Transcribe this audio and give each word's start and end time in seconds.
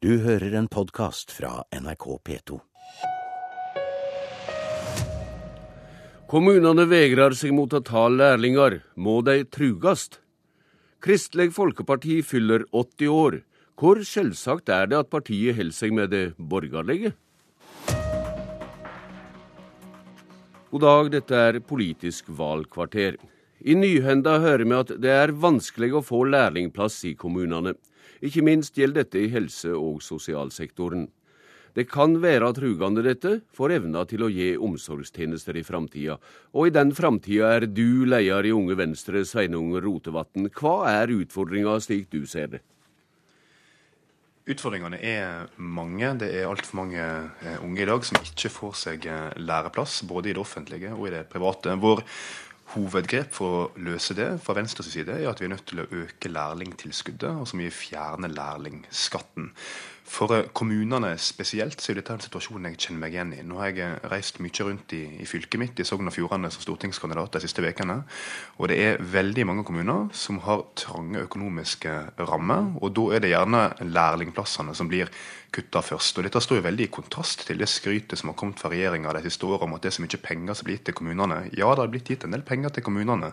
Du 0.00 0.14
hører 0.24 0.54
en 0.56 0.64
podkast 0.64 1.28
fra 1.28 1.58
NRK 1.76 2.04
P2. 2.24 2.54
Kommunene 6.30 6.86
vegrer 6.88 7.36
seg 7.36 7.52
mot 7.52 7.76
å 7.76 7.82
ta 7.84 8.06
lærlinger. 8.08 8.78
Må 8.96 9.18
de 9.26 9.42
trugast? 9.44 10.16
Kristelig 11.04 11.50
Folkeparti 11.52 12.16
fyller 12.24 12.64
80 12.72 13.12
år. 13.12 13.36
Hvor 13.76 14.00
selvsagt 14.08 14.72
er 14.72 14.88
det 14.88 15.02
at 15.02 15.12
partiet 15.12 15.60
holder 15.60 15.76
seg 15.82 15.92
med 15.92 16.14
det 16.16 16.24
borgerlige? 16.38 17.12
God 20.72 20.86
dag, 20.86 21.12
dette 21.18 21.44
er 21.50 21.60
Politisk 21.60 22.32
valgkvarter. 22.40 23.20
I 23.60 23.76
Nyhenda 23.76 24.40
hører 24.40 24.64
vi 24.64 24.80
at 24.80 24.96
det 24.96 25.12
er 25.12 25.36
vanskelig 25.44 25.92
å 25.92 26.04
få 26.08 26.24
lærlingplass 26.32 27.02
i 27.04 27.12
kommunene. 27.20 27.76
Ikke 28.20 28.44
minst 28.44 28.76
gjelder 28.76 29.04
dette 29.04 29.22
i 29.22 29.30
helse- 29.32 29.76
og 29.76 30.02
sosialsektoren. 30.04 31.08
Det 31.74 31.86
kan 31.86 32.16
være 32.18 32.50
trugende 32.56 33.02
dette 33.06 33.36
for 33.54 33.70
evna 33.70 34.02
til 34.08 34.24
å 34.26 34.30
gi 34.32 34.56
omsorgstjenester 34.58 35.56
i 35.60 35.62
framtida. 35.62 36.16
Og 36.52 36.66
i 36.66 36.74
den 36.74 36.90
framtida 36.96 37.52
er 37.56 37.66
du 37.70 38.04
leder 38.10 38.48
i 38.48 38.52
Unge 38.54 38.74
Venstre, 38.78 39.22
Sveinung 39.24 39.76
Rotevatn. 39.78 40.50
Hva 40.50 40.90
er 40.90 41.14
utfordringa 41.14 41.78
slik 41.80 42.10
du 42.10 42.24
ser 42.26 42.56
det? 42.56 42.62
Utfordringene 44.50 44.98
er 44.98 45.50
mange. 45.62 46.10
Det 46.18 46.32
er 46.34 46.48
altfor 46.48 46.80
mange 46.80 47.00
eh, 47.00 47.58
unge 47.62 47.84
i 47.84 47.86
dag 47.86 48.06
som 48.08 48.18
ikke 48.18 48.50
får 48.50 48.78
seg 48.80 49.06
eh, 49.06 49.34
læreplass, 49.38 50.00
både 50.10 50.32
i 50.32 50.34
det 50.34 50.42
offentlige 50.42 50.90
og 50.96 51.06
i 51.06 51.12
det 51.14 51.26
private. 51.30 51.76
Vår 51.78 52.02
hovedgrep 52.74 53.32
for 53.34 53.56
å 53.56 53.82
løse 53.82 54.14
det 54.18 54.28
fra 54.44 54.54
Venstres 54.58 54.90
side 54.92 55.16
er 55.16 55.30
at 55.30 55.40
vi 55.42 55.48
er 55.48 55.54
nødt 55.54 55.66
til 55.70 55.82
å 55.82 55.88
øke 56.02 56.30
lærlingtilskuddet, 56.30 57.30
altså 57.30 57.58
vi 57.58 57.70
fjerner 57.74 58.32
lærlingskatten. 58.32 59.50
For 60.10 60.32
eh, 60.34 60.48
kommunene 60.56 61.12
spesielt 61.22 61.80
så 61.82 61.92
er 61.92 62.00
dette 62.00 62.14
en 62.16 62.22
situasjon 62.22 62.66
jeg 62.66 62.78
kjenner 62.82 63.02
meg 63.04 63.14
igjen 63.14 63.34
i. 63.36 63.42
Nå 63.46 63.60
har 63.60 63.70
jeg 63.70 63.84
eh, 63.86 64.08
reist 64.10 64.40
mye 64.42 64.66
rundt 64.66 64.94
i, 64.96 65.02
i 65.22 65.28
fylket 65.28 65.62
mitt 65.62 65.82
i 65.82 65.86
Sogn 65.86 66.10
og 66.10 66.16
Fjordane 66.16 66.50
som 66.50 66.64
stortingskandidat 66.64 67.36
de 67.36 67.44
siste 67.44 67.62
ukene. 67.62 68.00
Og 68.58 68.70
det 68.72 68.80
er 68.82 69.02
veldig 69.12 69.46
mange 69.46 69.66
kommuner 69.68 70.08
som 70.16 70.42
har 70.46 70.66
trange 70.78 71.22
økonomiske 71.28 71.94
rammer. 72.26 72.72
Og 72.82 72.94
da 72.98 73.06
er 73.14 73.22
det 73.22 73.34
gjerne 73.34 73.68
lærlingplassene 73.86 74.74
som 74.74 74.90
blir 74.90 75.12
kutta 75.50 75.82
først. 75.82 76.18
Og 76.18 76.26
Dette 76.26 76.40
står 76.42 76.60
jo 76.60 76.66
veldig 76.66 76.86
i 76.86 76.92
kontrast 76.92 77.44
til 77.46 77.58
det 77.60 77.68
skrytet 77.70 78.18
som 78.18 78.30
har 78.30 78.38
kommet 78.38 78.60
fra 78.60 78.70
regjeringa 78.72 79.12
de 79.16 79.24
siste 79.26 79.46
åra 79.46 79.66
om 79.66 79.74
at 79.76 79.84
det 79.84 79.90
er 79.90 79.96
så 79.96 80.04
mye 80.04 80.20
penger 80.22 80.56
som 80.56 80.66
blir 80.66 80.78
gitt 80.78 80.86
til 80.90 80.96
kommunene. 81.00 81.40
Ja, 81.58 81.70
det 81.74 81.84
har 81.84 81.92
blitt 81.92 82.10
gitt 82.10 82.26
en 82.26 82.34
del 82.34 82.44
penger 82.46 82.74
til 82.74 82.86
kommunene, 82.86 83.32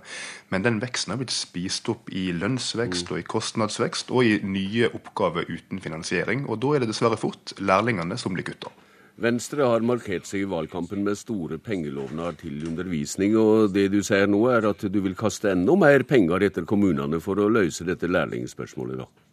men 0.50 0.66
den 0.66 0.82
veksten 0.82 1.14
har 1.14 1.22
blitt 1.22 1.36
spist 1.36 1.90
opp 1.94 2.10
i 2.10 2.30
lønnsvekst 2.36 3.12
og 3.14 3.22
i 3.22 3.28
kostnadsvekst 3.28 4.14
og 4.14 4.26
i 4.26 4.40
nye 4.46 4.90
oppgaver 4.98 5.50
uten 5.50 5.82
finansiering. 5.84 6.48
og 6.48 6.62
da 6.64 6.67
da 6.68 6.76
er 6.76 6.84
det 6.84 6.92
dessverre 6.92 7.20
fort 7.20 7.54
lærlingene 7.64 8.18
som 8.20 8.36
blir 8.36 8.46
kutta. 8.48 8.72
Venstre 9.18 9.66
har 9.66 9.86
markert 9.86 10.28
seg 10.30 10.44
i 10.44 10.50
valgkampen 10.50 11.02
med 11.06 11.18
store 11.18 11.58
pengelovnader 11.58 12.36
til 12.44 12.68
undervisning, 12.70 13.34
og 13.40 13.72
det 13.74 13.88
du 13.94 14.04
sier 14.06 14.28
nå 14.30 14.44
er 14.54 14.68
at 14.70 14.84
du 14.92 15.00
vil 15.02 15.16
kaste 15.18 15.50
enda 15.56 15.74
mer 15.80 16.06
penger 16.06 16.46
etter 16.46 16.68
kommunene 16.70 17.22
for 17.24 17.40
å 17.42 17.50
løse 17.50 17.88
dette 17.88 18.10
lærlingspørsmålet, 18.12 19.02
da? 19.02 19.27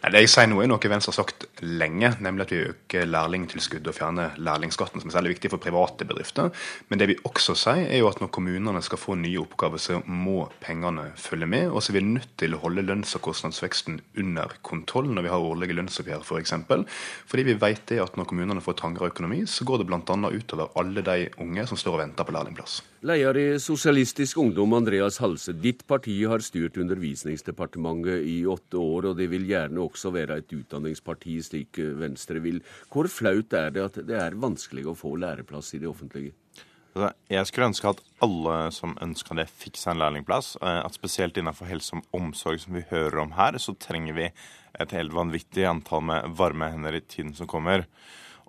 Nei, 0.00 0.14
Det 0.14 0.20
jeg 0.22 0.30
sier 0.32 0.46
nå 0.48 0.62
er 0.62 0.68
noe 0.70 0.88
Venstre 0.88 1.12
har 1.12 1.18
sagt 1.18 1.42
lenge, 1.60 2.08
nemlig 2.24 2.46
at 2.46 2.52
vi 2.54 2.60
øker 2.70 3.08
lærlingtilskuddet 3.10 3.90
og 3.90 3.96
fjerner 3.98 4.38
lærlingskatten, 4.40 5.02
som 5.02 5.10
er 5.10 5.12
særlig 5.12 5.34
viktig 5.34 5.50
for 5.52 5.60
private 5.60 6.06
bedrifter. 6.08 6.48
Men 6.88 7.02
det 7.02 7.08
vi 7.10 7.16
også 7.28 7.52
sier, 7.52 7.82
er 7.84 8.00
jo 8.00 8.08
at 8.08 8.22
når 8.22 8.30
kommunene 8.32 8.80
skal 8.80 9.00
få 9.00 9.18
nye 9.20 9.42
oppgaver, 9.42 9.82
så 9.82 9.98
må 10.06 10.46
pengene 10.64 11.10
følge 11.20 11.48
med. 11.52 11.68
Og 11.68 11.84
så 11.84 11.92
er 11.92 11.98
vi 11.98 12.06
nødt 12.06 12.32
til 12.40 12.56
å 12.56 12.62
holde 12.62 12.86
lønns- 12.86 13.12
og 13.18 13.26
kostnadsveksten 13.28 14.00
under 14.22 14.56
kontroll 14.64 15.10
når 15.12 15.26
vi 15.26 15.34
har 15.34 15.48
årlige 15.50 15.76
lønnsoppgjør, 15.76 16.24
f.eks. 16.24 16.30
For 16.30 16.40
eksempel. 16.40 16.86
Fordi 17.28 17.44
vi 17.50 17.58
vet 17.60 17.84
det 17.92 18.00
at 18.00 18.16
når 18.16 18.30
kommunene 18.30 18.64
får 18.64 18.78
trangere 18.80 19.12
økonomi, 19.12 19.42
så 19.44 19.68
går 19.68 19.82
det 19.82 19.90
bl.a. 19.90 20.00
utover 20.00 20.72
alle 20.80 21.04
de 21.04 21.28
unge 21.44 21.68
som 21.68 21.76
står 21.76 21.98
og 21.98 22.02
venter 22.06 22.24
på 22.24 22.38
lærlingplass. 22.38 22.80
Leder 23.00 23.36
i 23.40 23.44
Sosialistisk 23.56 24.36
Ungdom, 24.42 24.74
Andreas 24.76 25.16
Halse. 25.22 25.54
Ditt 25.56 25.86
parti 25.88 26.18
har 26.28 26.42
styrt 26.44 26.76
Undervisningsdepartementet 26.82 28.26
i 28.28 28.42
åtte 28.44 28.76
år, 28.76 29.08
og 29.08 29.16
det 29.16 29.30
vil 29.32 29.46
gjerne 29.48 29.80
også 29.80 30.12
være 30.12 30.36
et 30.42 30.52
utdanningsparti, 30.52 31.38
slik 31.40 31.80
Venstre 31.96 32.42
vil. 32.44 32.58
Hvor 32.92 33.08
flaut 33.08 33.56
er 33.56 33.72
det 33.72 33.86
at 33.86 33.96
det 34.04 34.18
er 34.20 34.36
vanskelig 34.36 34.84
å 34.84 34.96
få 34.98 35.14
læreplass 35.16 35.72
i 35.78 35.80
det 35.80 35.88
offentlige? 35.88 36.34
Altså, 36.90 37.08
jeg 37.32 37.48
skulle 37.48 37.70
ønske 37.70 37.94
at 37.94 38.04
alle 38.26 38.60
som 38.76 38.96
ønska 39.00 39.40
det, 39.40 39.48
fikk 39.48 39.80
seg 39.80 39.94
en 39.94 40.04
lærlingplass. 40.04 40.58
Eh, 40.60 40.80
at 40.84 41.00
spesielt 41.00 41.40
innenfor 41.40 41.72
helse 41.72 41.96
og 41.96 42.20
omsorg, 42.20 42.60
som 42.60 42.76
vi 42.76 42.84
hører 42.92 43.22
om 43.24 43.32
her, 43.38 43.56
så 43.56 43.78
trenger 43.80 44.20
vi 44.20 44.28
et 44.28 44.92
helt 44.92 45.16
vanvittig 45.16 45.64
antall 45.72 46.04
med 46.04 46.36
varme 46.36 46.68
hender 46.74 47.00
i 47.00 47.06
tiden 47.06 47.32
som 47.38 47.48
kommer. 47.48 47.88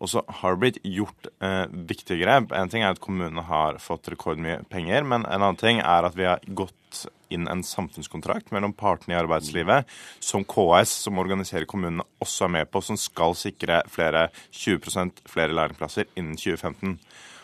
Og 0.02 0.10
så 0.10 0.24
har 0.42 0.58
blitt 0.58 0.80
gjort 0.82 1.30
eh, 1.46 1.66
viktige 1.70 2.24
grep. 2.24 2.54
En 2.58 2.70
ting 2.74 2.82
er 2.82 2.96
at 2.96 3.02
kommunene 3.04 3.44
har 3.46 3.78
fått 3.84 4.10
rekordmye 4.10 4.64
penger, 4.72 5.06
men 5.06 5.28
en 5.28 5.44
annen 5.44 5.60
ting 5.62 5.82
er 5.82 6.08
at 6.08 6.18
vi 6.18 6.26
har 6.26 6.42
gått 6.58 7.06
inn 7.32 7.48
en 7.48 7.62
samfunnskontrakt 7.64 8.50
mellom 8.52 8.74
partene 8.76 9.16
i 9.16 9.20
arbeidslivet, 9.22 9.88
som 10.20 10.44
KS, 10.44 10.96
som 11.06 11.22
organiserer 11.22 11.70
kommunene, 11.70 12.06
også 12.20 12.48
er 12.48 12.56
med 12.58 12.72
på, 12.72 12.82
som 12.84 13.00
skal 13.00 13.38
sikre 13.40 13.84
flere 13.94 14.28
20% 14.50 15.24
flere 15.30 15.56
lærlingplasser 15.56 16.10
innen 16.16 16.36
2015. 16.36 16.98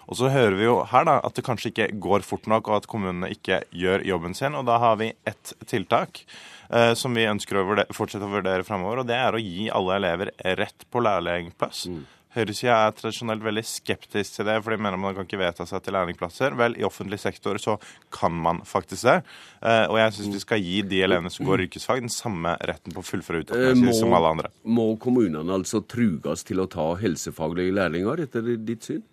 Og 0.07 0.15
så 0.15 0.29
hører 0.31 0.55
vi 0.55 0.67
jo 0.67 0.81
her 0.87 1.07
da, 1.07 1.17
at 1.19 1.35
det 1.35 1.43
kanskje 1.43 1.71
ikke 1.73 1.89
går 2.03 2.23
fort 2.23 2.45
nok, 2.47 2.69
og 2.69 2.81
at 2.81 2.89
kommunene 2.89 3.31
ikke 3.33 3.61
gjør 3.75 4.05
jobben 4.07 4.35
sin. 4.37 4.55
Og 4.55 4.63
da 4.67 4.77
har 4.79 4.95
vi 5.01 5.11
ett 5.27 5.51
tiltak 5.67 6.23
eh, 6.71 6.93
som 6.95 7.15
vi 7.15 7.27
ønsker 7.27 7.59
å 7.59 7.65
vurdere, 7.67 7.95
fortsette 7.95 8.27
å 8.27 8.31
vurdere 8.31 8.63
fremover, 8.67 9.03
og 9.03 9.09
det 9.09 9.17
er 9.19 9.35
å 9.35 9.41
gi 9.41 9.67
alle 9.67 9.99
elever 9.99 10.31
rett 10.57 10.87
på 10.91 11.03
lærlingplass. 11.03 11.89
Mm. 11.91 12.05
Høyresida 12.35 12.75
er 12.85 12.95
tradisjonelt 12.97 13.43
veldig 13.45 13.63
skeptisk 13.65 14.35
til 14.35 14.47
det, 14.49 14.57
for 14.63 14.73
de 14.73 14.79
mener 14.83 14.99
man 14.99 15.15
kan 15.15 15.25
ikke 15.27 15.39
vedta 15.39 15.65
seg 15.69 15.81
til 15.85 15.95
lærlingplasser. 15.95 16.57
Vel, 16.59 16.75
i 16.77 16.85
offentlig 16.85 17.21
sektor 17.23 17.59
så 17.61 17.77
kan 18.13 18.35
man 18.35 18.61
faktisk 18.67 19.07
det. 19.07 19.17
Eh, 19.61 19.85
og 19.87 19.97
jeg 20.01 20.15
syns 20.17 20.35
vi 20.35 20.43
skal 20.43 20.63
gi 20.63 20.81
de 20.91 21.03
elevene 21.07 21.31
som 21.33 21.47
går 21.47 21.67
yrkesfag, 21.67 22.03
den 22.03 22.13
samme 22.13 22.57
retten 22.67 22.95
på 22.95 23.01
å 23.01 23.07
fullføre 23.07 23.45
utdannelsen 23.45 23.93
som 23.95 24.15
alle 24.17 24.33
andre. 24.35 24.51
Må 24.67 24.89
kommunene 25.01 25.55
altså 25.55 25.81
truges 25.87 26.43
til 26.47 26.61
å 26.63 26.69
ta 26.71 26.91
helsefaglige 26.99 27.77
lærlinger, 27.79 28.27
etter 28.27 28.57
ditt 28.57 28.89
syn? 28.91 29.05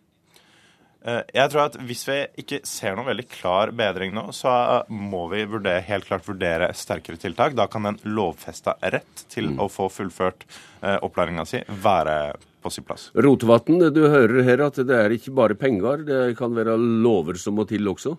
Eh, 1.04 1.20
jeg 1.36 1.52
tror 1.52 1.66
at 1.66 1.76
Hvis 1.84 2.06
vi 2.08 2.16
ikke 2.40 2.62
ser 2.66 2.96
noen 2.96 3.10
veldig 3.10 3.26
klar 3.28 3.72
bedring 3.76 4.14
nå, 4.16 4.30
så 4.36 4.50
må 4.88 5.26
vi 5.32 5.44
vurdere, 5.48 5.84
helt 5.84 6.08
klart 6.08 6.26
vurdere 6.28 6.70
sterkere 6.76 7.20
tiltak. 7.20 7.56
Da 7.58 7.68
kan 7.70 7.86
en 7.90 8.00
lovfesta 8.08 8.78
rett 8.80 9.26
til 9.32 9.52
mm. 9.52 9.60
å 9.60 9.68
få 9.72 9.90
fullført 9.92 10.46
eh, 10.82 10.96
opplæringa 11.04 11.44
si 11.48 11.60
være 11.68 12.18
på 12.64 12.72
sin 12.72 12.86
plass. 12.86 13.10
Rotevatn, 13.14 13.90
du 13.94 14.06
hører 14.08 14.40
her 14.46 14.64
at 14.64 14.80
det 14.80 14.96
er 14.96 15.12
ikke 15.14 15.34
bare 15.36 15.58
penger, 15.58 16.04
det 16.08 16.22
kan 16.38 16.56
være 16.56 16.78
lover 16.80 17.38
som 17.40 17.58
må 17.58 17.68
til 17.68 17.92
også? 17.92 18.16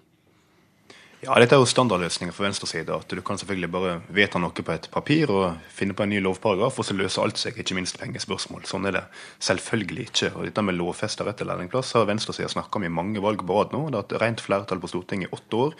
Ja, 1.25 1.33
Dette 1.41 1.55
er 1.57 1.61
jo 1.63 1.65
standardløsninger 1.65 2.35
for 2.35 2.45
venstre 2.45 2.67
side. 2.69 2.93
at 2.93 3.09
Du 3.09 3.21
kan 3.25 3.37
selvfølgelig 3.37 3.71
bare 3.71 3.93
vedta 4.13 4.37
noe 4.37 4.53
på 4.53 4.71
et 4.71 4.89
papir 4.93 5.31
og 5.33 5.55
finne 5.73 5.95
på 5.97 6.03
en 6.03 6.11
ny 6.13 6.19
lovparagraf, 6.21 6.77
og 6.77 6.85
så 6.85 6.93
løser 6.93 7.23
alt 7.23 7.39
seg, 7.41 7.57
ikke 7.57 7.73
minst 7.73 7.97
pengespørsmål. 7.97 8.61
Sånn 8.69 8.85
er 8.85 8.91
det 8.91 9.03
selvfølgelig 9.41 10.05
ikke. 10.05 10.29
Og 10.35 10.45
Dette 10.45 10.61
med 10.61 10.77
lovfesta 10.77 11.25
rett 11.25 11.39
til 11.41 11.49
lærlingplass 11.49 11.95
har 11.97 12.05
venstresida 12.05 12.51
snakka 12.51 12.77
om 12.77 12.85
i 12.85 12.93
mange 12.93 13.23
valg 13.25 13.41
på 13.41 13.57
rad 13.57 13.73
nå. 13.73 13.87
Det 13.89 13.97
har 13.97 14.05
hatt 14.05 14.21
rent 14.21 14.43
flertall 14.45 14.83
på 14.83 14.91
Stortinget 14.91 15.31
i 15.31 15.33
åtte 15.33 15.63
år 15.63 15.73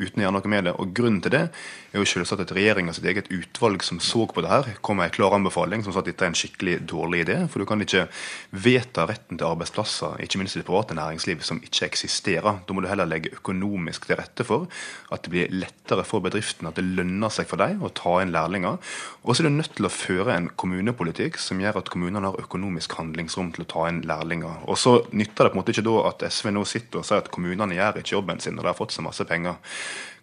uten 0.00 0.20
å 0.20 0.26
gjøre 0.26 0.34
noe 0.36 0.52
med 0.52 0.68
det. 0.68 0.74
Og 0.76 0.92
Grunnen 0.96 1.22
til 1.24 1.32
det 1.32 1.42
er 1.48 1.98
jo 2.00 2.08
selvsagt 2.08 2.44
at 2.44 2.52
regjeringa 2.56 2.92
sitt 2.96 3.08
eget 3.08 3.32
utvalg 3.32 3.84
som 3.84 4.00
så 4.04 4.26
på 4.28 4.44
det 4.44 4.52
her, 4.52 4.68
kom 4.84 5.00
med 5.00 5.08
en 5.08 5.16
klar 5.16 5.36
anbefaling 5.36 5.84
som 5.84 5.94
sa 5.94 6.04
at 6.04 6.08
dette 6.08 6.24
er 6.24 6.32
en 6.32 6.38
skikkelig 6.38 6.76
dårlig 6.88 7.24
idé. 7.24 7.38
For 7.48 7.62
du 7.62 7.68
kan 7.68 7.80
ikke 7.80 8.06
vedta 8.52 9.06
retten 9.08 9.40
til 9.40 9.48
arbeidsplasser, 9.48 10.20
ikke 10.24 10.40
minst 10.40 10.56
i 10.56 10.60
det 10.60 10.68
private 10.68 10.96
næringsliv, 10.98 11.40
som 11.46 11.60
ikke 11.64 11.88
eksisterer. 11.88 12.60
Da 12.66 12.76
må 12.76 12.84
du 12.84 12.90
heller 12.90 13.08
legge 13.08 13.32
økonomisk 13.36 14.08
til 14.08 14.20
rette 14.20 14.44
for 14.44 14.68
at 15.10 15.24
det 15.24 15.32
blir 15.32 15.54
lettere 15.54 16.04
for 16.06 16.24
bedriftene, 16.24 16.70
at 16.70 16.78
det 16.78 16.86
lønner 16.86 17.32
seg 17.32 17.48
for 17.50 17.60
dem 17.60 17.82
å 17.84 17.92
ta 17.94 18.16
inn 18.22 18.34
lærlinger. 18.34 18.78
Og 19.24 19.32
så 19.34 19.42
er 19.42 19.48
du 19.48 19.56
nødt 19.56 19.74
til 19.78 19.88
å 19.88 19.92
føre 19.92 20.36
en 20.36 20.50
kommunepolitikk 20.60 21.40
som 21.40 21.62
gjør 21.62 21.80
at 21.82 21.90
kommunene 21.92 22.30
har 22.30 22.42
økonomisk 22.42 22.98
handlingsrom 22.98 23.52
til 23.56 23.66
å 23.66 23.70
ta 23.74 23.88
inn 23.90 24.02
lærlinger. 24.08 24.66
Og 24.70 24.78
så 24.80 24.98
nytter 25.10 25.46
det 25.46 25.52
på 25.52 25.58
en 25.58 25.62
måte 25.62 25.74
ikke 25.74 25.88
da 25.88 25.96
at 26.12 26.26
SV 26.30 26.52
nå 26.54 26.66
sitter 26.68 27.02
og 27.02 27.08
sier 27.08 27.24
at 27.24 27.32
kommunene 27.34 27.78
gjør 27.78 28.00
ikke 28.02 28.16
jobben 28.16 28.40
sin 28.42 28.56
når 28.58 28.68
de 28.68 28.72
har 28.72 28.80
fått 28.80 28.96
så 28.96 29.04
masse 29.06 29.26
penger. 29.28 29.60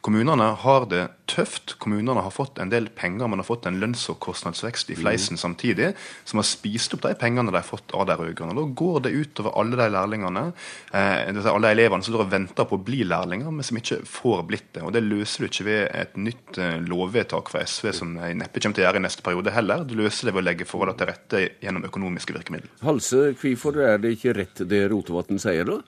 Kommunene 0.02 0.44
har 0.62 0.86
det 0.90 1.08
tøft. 1.28 1.74
Kommunene 1.82 2.22
har 2.22 2.32
fått 2.32 2.60
en 2.62 2.70
del 2.72 2.88
penger, 2.96 3.28
men 3.28 3.42
har 3.42 3.48
fått 3.48 3.66
en 3.68 3.80
lønns- 3.82 4.06
og 4.12 4.20
kostnadsvekst 4.24 4.92
i 4.92 4.96
mhm. 4.96 5.02
fleisen 5.02 5.38
mm. 5.38 5.42
samtidig, 5.42 5.90
som 6.24 6.42
har 6.42 6.48
spist 6.48 6.94
opp 6.96 7.04
de 7.04 7.14
pengene 7.20 7.52
de 7.52 7.58
har 7.58 7.68
fått 7.68 7.92
av 7.98 8.08
de 8.10 8.18
rød-grønne. 8.20 8.56
Da 8.58 8.66
går 8.82 9.02
det 9.08 9.14
utover 9.18 9.58
alle 9.60 9.80
de 9.80 9.90
lærlingene, 9.94 10.46
eh, 10.92 11.42
alle 11.42 11.68
de 11.68 11.74
elevene 11.74 12.06
som 12.06 12.14
står 12.14 12.26
og 12.28 12.32
venter 12.32 12.70
på 12.70 12.80
å 12.80 12.86
bli 12.90 13.02
lærlinger, 13.08 13.52
men 13.52 13.68
som 13.68 13.82
ikke 13.82 14.00
får 14.08 14.46
blitt 14.48 14.72
det. 14.78 14.86
Og 14.86 14.94
Det 14.98 15.04
løser 15.04 15.44
du 15.44 15.50
ikke 15.50 15.68
ved 15.68 15.84
et 15.92 16.16
nytt 16.30 16.62
eh, 16.62 16.80
lovvedtak 16.88 17.52
fra 17.52 17.66
SV, 17.66 17.92
som 18.00 18.16
jeg 18.22 18.40
neppe 18.40 18.64
kommer 18.64 18.78
til 18.80 18.86
å 18.86 18.88
gjøre 18.88 19.02
i 19.02 19.06
neste 19.08 19.26
periode 19.26 19.56
heller. 19.56 19.84
Du 19.88 19.98
løser 20.00 20.30
det 20.30 20.38
ved 20.38 20.46
å 20.46 20.48
legge 20.48 20.70
forholdene 20.70 21.02
til 21.02 21.12
rette 21.12 21.44
gjennom 21.66 21.86
økonomiske 21.90 22.38
virkemidler. 22.38 22.72
Halse, 22.86 23.32
hvorfor 23.42 23.82
er 23.84 24.02
det 24.02 24.16
ikke 24.18 24.38
rett 24.38 24.66
det 24.70 24.86
Rotevatn 24.92 25.42
sier, 25.42 25.68
da? 25.68 25.82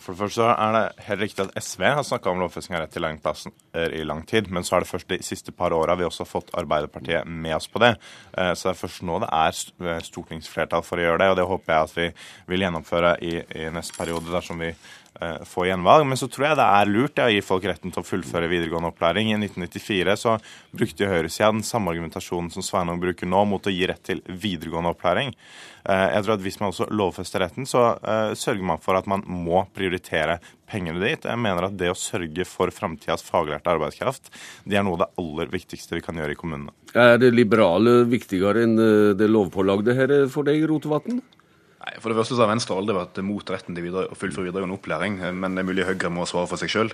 For 0.00 0.14
det 0.14 0.20
første 0.20 0.48
er 0.50 0.74
det 0.76 1.04
helt 1.08 1.24
riktig 1.24 1.44
at 1.46 1.62
SV 1.62 1.84
har 1.98 2.06
snakka 2.06 2.32
om 2.32 2.40
lovfesting 2.42 2.76
av 2.76 2.84
rett 2.84 2.94
til 2.94 3.04
lærlingplasser 3.04 3.94
i 3.98 4.02
lang 4.06 4.22
tid. 4.28 4.50
Men 4.52 4.66
så 4.66 4.76
er 4.76 4.84
det 4.84 4.90
først 4.90 5.10
de 5.10 5.20
siste 5.24 5.54
par 5.56 5.74
åra 5.76 5.96
vi 5.98 6.06
også 6.06 6.24
har 6.24 6.30
fått 6.30 6.52
Arbeiderpartiet 6.58 7.28
med 7.28 7.56
oss 7.56 7.68
på 7.70 7.82
det. 7.82 7.94
Eh, 8.32 8.52
så 8.54 8.68
det 8.68 8.74
er 8.74 8.82
først 8.82 9.04
nå 9.06 9.20
det 9.22 9.30
er 9.30 9.62
eh, 9.90 10.02
stortingsflertall 10.08 10.84
for 10.86 11.00
å 11.00 11.06
gjøre 11.06 11.22
det, 11.22 11.30
og 11.32 11.38
det 11.40 11.48
håper 11.50 11.74
jeg 11.74 11.88
at 11.88 11.96
vi 11.98 12.10
vil 12.52 12.66
gjennomføre 12.66 13.16
i, 13.24 13.34
i 13.40 13.70
neste 13.74 13.96
periode 13.98 14.32
dersom 14.34 14.62
vi 14.62 14.72
få 15.46 15.66
gjenvalg. 15.68 16.06
Men 16.08 16.18
så 16.18 16.28
tror 16.30 16.48
jeg 16.48 16.58
det 16.58 16.66
er 16.78 16.90
lurt 16.90 17.20
ja, 17.20 17.28
å 17.28 17.34
gi 17.34 17.42
folk 17.44 17.66
retten 17.68 17.92
til 17.94 18.02
å 18.02 18.06
fullføre 18.06 18.48
videregående 18.50 18.90
opplæring. 18.90 19.30
I 19.30 19.38
1994 19.38 20.16
så 20.20 20.36
brukte 20.74 21.10
høyresida 21.10 21.52
den 21.54 21.62
samme 21.66 21.92
argumentasjonen 21.94 22.50
som 22.54 22.66
Sveinung 22.66 22.98
bruker 23.02 23.30
nå, 23.30 23.44
mot 23.48 23.66
å 23.66 23.74
gi 23.74 23.86
rett 23.90 24.02
til 24.06 24.24
videregående 24.26 24.94
opplæring. 24.94 25.34
Eh, 25.84 26.06
jeg 26.16 26.24
tror 26.24 26.34
at 26.34 26.44
Hvis 26.44 26.58
man 26.60 26.72
også 26.72 26.88
lovfester 26.90 27.44
retten, 27.44 27.66
så 27.68 27.84
uh, 28.00 28.32
sørger 28.36 28.64
man 28.64 28.80
for 28.82 28.96
at 28.96 29.08
man 29.10 29.24
må 29.28 29.64
prioritere 29.76 30.38
pengene 30.70 31.02
dit. 31.02 31.28
Jeg 31.28 31.40
mener 31.40 31.68
at 31.68 31.76
det 31.76 31.92
å 31.92 31.98
sørge 31.98 32.46
for 32.48 32.72
framtidas 32.72 33.24
faglærte 33.26 33.72
arbeidskraft, 33.74 34.32
det 34.64 34.78
er 34.78 34.86
noe 34.86 34.96
av 34.96 35.04
det 35.04 35.10
aller 35.20 35.52
viktigste 35.52 35.98
vi 35.98 36.04
kan 36.04 36.16
gjøre 36.18 36.34
i 36.34 36.40
kommunene. 36.40 36.72
Er 36.94 37.18
det 37.20 37.34
liberale 37.34 38.02
viktigere 38.08 38.64
enn 38.64 38.76
det 39.18 39.28
lovpålagde 39.28 39.96
her 39.98 40.14
for 40.32 40.46
deg, 40.48 40.64
Rotevatn? 40.70 41.20
Nei, 41.84 41.98
For 42.00 42.08
det 42.08 42.16
første 42.16 42.36
så 42.36 42.44
har 42.44 42.48
Venstre 42.48 42.76
aldri 42.78 42.94
vært 42.96 43.18
mot 43.26 43.50
retten 43.52 43.76
til 43.76 43.84
videre, 43.84 44.08
å 44.08 44.16
fullføre 44.16 44.46
videregående 44.46 44.78
opplæring, 44.78 45.18
men 45.36 45.56
det 45.56 45.60
er 45.60 45.68
mulig 45.68 45.84
Høyre 45.84 46.10
må 46.12 46.24
svare 46.28 46.48
for 46.48 46.60
seg 46.60 46.72
sjøl. 46.72 46.92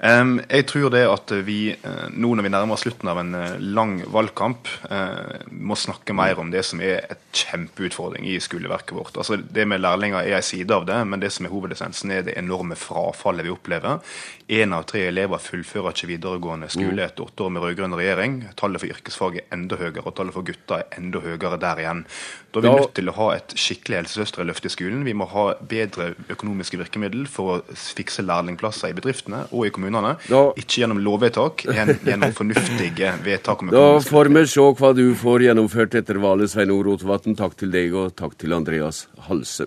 Jeg 0.00 0.66
tror 0.70 0.88
det 0.94 1.02
at 1.10 1.34
vi 1.44 1.58
eh, 1.74 2.06
nå 2.14 2.30
når 2.32 2.46
vi 2.46 2.52
nærmer 2.54 2.76
oss 2.76 2.84
slutten 2.86 3.10
av 3.12 3.20
en 3.20 3.36
eh, 3.36 3.58
lang 3.60 3.98
valgkamp, 4.08 4.70
eh, 4.88 5.44
må 5.52 5.76
snakke 5.76 6.16
mer 6.16 6.40
om 6.40 6.52
det 6.52 6.62
som 6.64 6.80
er 6.80 7.04
et 7.12 7.26
kjempeutfordring 7.36 8.30
i 8.30 8.38
skoleverket 8.40 8.96
vårt. 8.96 9.18
Altså 9.20 9.36
Det 9.42 9.66
med 9.68 9.82
lærlinger 9.84 10.24
er 10.24 10.38
en 10.38 10.46
side 10.46 10.72
av 10.72 10.88
det, 10.88 10.96
men 11.04 11.20
det 11.20 11.32
som 11.34 11.44
er 11.44 11.52
hovedessensen, 11.52 12.14
er 12.16 12.24
det 12.30 12.38
enorme 12.40 12.78
frafallet 12.80 13.44
vi 13.44 13.52
opplever. 13.52 14.00
Én 14.50 14.72
av 14.74 14.86
tre 14.88 15.04
elever 15.10 15.42
fullfører 15.42 15.92
ikke 15.92 16.14
videregående 16.14 16.70
skole 16.72 17.04
etter 17.04 17.28
åtte 17.28 17.44
år 17.44 17.52
med 17.54 17.66
rød-grønn 17.66 17.98
regjering. 18.00 18.40
Tallet 18.58 18.82
for 18.82 18.94
yrkesfag 18.96 19.42
er 19.42 19.52
enda 19.54 19.76
høyere, 19.78 20.06
og 20.06 20.16
tallet 20.16 20.34
for 20.34 20.48
gutter 20.48 20.80
er 20.80 20.96
enda 20.96 21.20
høyere 21.22 21.60
der 21.60 21.84
igjen. 21.84 22.06
Da 22.50 22.58
er 22.58 22.66
vi 22.66 22.72
nødt 22.80 22.96
til 22.98 23.12
å 23.12 23.14
ha 23.20 23.28
et 23.36 23.54
skikkelig 23.54 24.00
helsesøsterløft 24.30 24.66
i 24.66 24.70
skolen. 24.70 25.04
Vi 25.04 25.14
må 25.14 25.26
ha 25.30 25.54
bedre 25.60 26.14
økonomiske 26.30 26.78
virkemiddel 26.78 27.26
for 27.28 27.58
å 27.58 27.74
fikse 27.74 28.22
lærlingplasser 28.22 28.90
i 28.90 28.94
bedriftene 28.96 29.46
og 29.50 29.66
i 29.66 29.70
kommunene. 29.70 30.16
Da, 30.28 30.52
ikke 30.56 30.82
gjennom 30.82 31.00
lovvedtak, 31.02 31.66
men 31.66 31.98
gjennom 32.04 32.32
fornuftige 32.32 33.14
vedtak. 33.24 33.62
om 33.62 33.70
Da 33.74 33.98
får 34.00 34.30
vi 34.30 34.46
se 34.46 34.60
hva 34.60 34.92
du 34.94 35.14
får 35.14 35.46
gjennomført 35.48 35.94
etter 35.94 36.20
valget, 36.20 36.50
Svein 36.50 36.70
O. 36.70 36.80
Rotevatn. 36.82 37.36
Takk 37.36 37.56
til 37.56 37.70
deg, 37.70 37.94
og 37.94 38.14
takk 38.16 38.36
til 38.38 38.54
Andreas 38.54 39.08
Halse. 39.26 39.66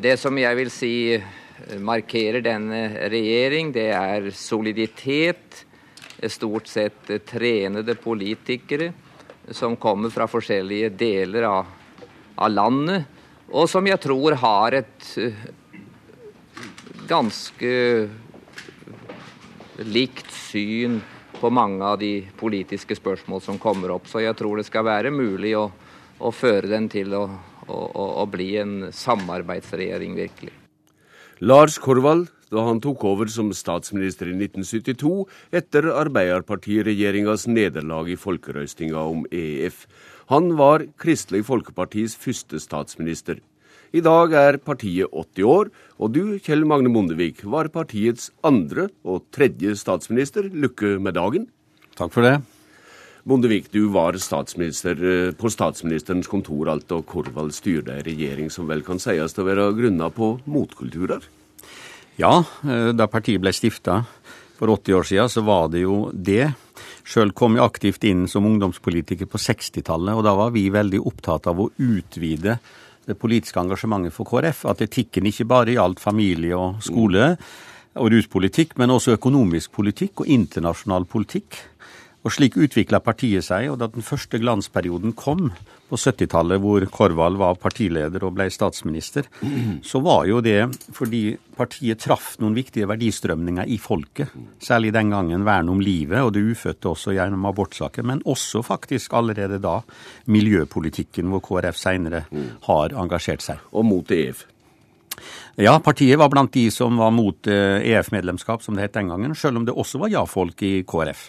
Det 0.00 0.18
som 0.18 0.36
jeg 0.38 0.56
vil 0.56 0.70
si 0.72 0.94
markerer 1.80 2.42
denne 2.44 3.08
regjering, 3.10 3.72
det 3.72 3.90
er 3.94 4.30
soliditet. 4.34 5.64
Stort 6.30 6.70
sett 6.70 7.10
trenede 7.28 7.96
politikere 8.00 8.92
som 9.52 9.74
kommer 9.76 10.08
fra 10.08 10.24
forskjellige 10.30 10.88
deler 10.96 11.44
av, 11.44 11.66
av 12.34 12.50
landet, 12.52 13.04
og 13.54 13.68
som 13.70 13.86
jeg 13.86 14.00
tror 14.02 14.36
har 14.40 14.78
et 14.80 15.08
uh, 15.20 15.44
ganske 17.08 17.74
likt 19.84 20.30
syn 20.32 21.00
på 21.40 21.50
mange 21.52 21.84
av 21.84 21.98
de 22.00 22.24
politiske 22.38 22.96
spørsmål 22.96 23.42
som 23.44 23.60
kommer 23.60 23.92
opp. 23.94 24.08
Så 24.08 24.22
jeg 24.24 24.36
tror 24.38 24.58
det 24.58 24.68
skal 24.68 24.86
være 24.86 25.12
mulig 25.12 25.54
å, 25.58 25.66
å 26.18 26.32
føre 26.32 26.70
den 26.70 26.88
til 26.88 27.12
å, 27.18 27.24
å, 27.66 27.80
å 28.22 28.26
bli 28.30 28.54
en 28.62 28.76
samarbeidsregjering, 28.94 30.14
virkelig. 30.16 30.63
Lars 31.44 31.74
Korvald, 31.76 32.30
da 32.48 32.62
han 32.64 32.78
tok 32.80 33.02
over 33.04 33.28
som 33.28 33.50
statsminister 33.52 34.30
i 34.30 34.36
1972 34.46 35.26
etter 35.58 35.90
Arbeiderpartiregjeringas 35.92 37.44
nederlag 37.50 38.08
i 38.08 38.16
folkerøstinga 38.16 39.02
om 39.10 39.26
EF. 39.28 39.82
Han 40.32 40.54
var 40.56 40.86
Kristelig 40.96 41.42
Folkepartis 41.50 42.14
første 42.16 42.62
statsminister. 42.62 43.42
I 43.92 44.00
dag 44.00 44.32
er 44.40 44.56
partiet 44.56 45.12
80 45.12 45.44
år, 45.44 45.68
og 46.00 46.16
du, 46.16 46.38
Kjell 46.40 46.64
Magne 46.64 46.88
Mondevik, 46.88 47.44
var 47.44 47.68
partiets 47.68 48.30
andre 48.40 48.88
og 49.04 49.26
tredje 49.34 49.76
statsminister. 49.76 50.48
Lykke 50.48 50.96
med 50.96 51.18
dagen. 51.20 51.50
Takk 52.00 52.16
for 52.16 52.24
det. 52.24 52.38
Bondevik, 53.24 53.70
du 53.72 53.86
var 53.88 54.18
statsminister 54.20 54.98
eh, 55.00 55.30
på 55.32 55.48
statsministerens 55.48 56.28
kontor 56.28 56.68
alt 56.68 56.90
og 56.92 57.06
Korvald 57.08 57.54
styrte 57.56 57.94
ei 57.96 58.04
regjering 58.04 58.50
som 58.52 58.68
vel 58.68 58.84
kan 58.84 59.00
sies 59.00 59.32
å 59.40 59.46
være 59.46 59.70
grunna 59.78 60.10
på 60.12 60.34
motkulturer? 60.44 61.24
Ja, 62.20 62.34
eh, 62.68 62.90
da 62.92 63.08
partiet 63.08 63.40
ble 63.40 63.54
stifta 63.56 64.02
for 64.58 64.74
80 64.76 64.98
år 64.98 65.08
siden, 65.08 65.32
så 65.32 65.40
var 65.46 65.72
det 65.72 65.86
jo 65.86 65.96
det. 66.12 66.52
Sjøl 67.08 67.32
kom 67.32 67.56
jeg 67.56 67.64
aktivt 67.64 68.04
inn 68.04 68.28
som 68.28 68.44
ungdomspolitiker 68.44 69.24
på 69.24 69.40
60-tallet, 69.40 70.12
og 70.12 70.24
da 70.28 70.36
var 70.36 70.52
vi 70.52 70.68
veldig 70.74 71.00
opptatt 71.08 71.48
av 71.48 71.64
å 71.64 71.70
utvide 71.80 72.58
det 73.08 73.16
politiske 73.16 73.60
engasjementet 73.60 74.12
for 74.12 74.28
KrF. 74.28 74.66
At 74.68 74.84
etikken 74.84 75.32
ikke 75.32 75.48
bare 75.48 75.72
gjaldt 75.78 76.04
familie 76.04 76.60
og 76.60 76.84
skole 76.84 77.36
og 77.94 78.10
ruspolitikk, 78.12 78.76
men 78.80 78.92
også 78.92 79.16
økonomisk 79.16 79.72
politikk 79.76 80.24
og 80.24 80.30
internasjonal 80.36 81.08
politikk. 81.08 81.56
Og 82.24 82.32
slik 82.32 82.56
utvikla 82.56 83.02
partiet 83.04 83.44
seg, 83.44 83.68
og 83.68 83.78
da 83.82 83.88
den 83.92 84.04
første 84.04 84.40
glansperioden 84.40 85.12
kom, 85.12 85.50
på 85.84 85.98
70-tallet, 86.00 86.62
hvor 86.62 86.84
Korvald 86.88 87.36
var 87.36 87.58
partileder 87.60 88.24
og 88.24 88.32
ble 88.38 88.46
statsminister, 88.50 89.28
så 89.84 90.00
var 90.02 90.24
jo 90.30 90.40
det 90.44 90.62
fordi 90.96 91.36
partiet 91.54 92.00
traff 92.00 92.32
noen 92.40 92.56
viktige 92.56 92.88
verdistrømninger 92.88 93.68
i 93.68 93.76
folket. 93.78 94.32
Særlig 94.64 94.94
den 94.96 95.12
gangen 95.12 95.44
vern 95.46 95.68
om 95.70 95.84
livet 95.84 96.24
og 96.24 96.32
det 96.34 96.46
ufødte 96.48 96.90
også 96.94 97.14
gjennom 97.18 97.44
abortsaker, 97.52 98.06
men 98.08 98.24
også 98.24 98.64
faktisk 98.64 99.12
allerede 99.20 99.60
da 99.62 99.76
miljøpolitikken, 100.32 101.28
hvor 101.28 101.44
KrF 101.44 101.78
seinere 101.78 102.24
har 102.64 102.96
engasjert 103.04 103.44
seg. 103.44 103.62
Og 103.76 103.84
mot 103.86 104.16
EF? 104.16 104.46
Ja, 105.60 105.76
partiet 105.78 106.18
var 106.18 106.32
blant 106.32 106.56
de 106.56 106.66
som 106.74 106.96
var 106.98 107.12
mot 107.14 107.46
EF-medlemskap, 107.46 108.58
eh, 108.58 108.62
e 108.62 108.64
som 108.64 108.74
det 108.74 108.88
het 108.88 108.96
den 108.96 109.12
gangen, 109.12 109.34
selv 109.38 109.60
om 109.60 109.68
det 109.68 109.76
også 109.76 110.00
var 110.02 110.10
ja-folk 110.10 110.62
i 110.66 110.80
KrF. 110.82 111.28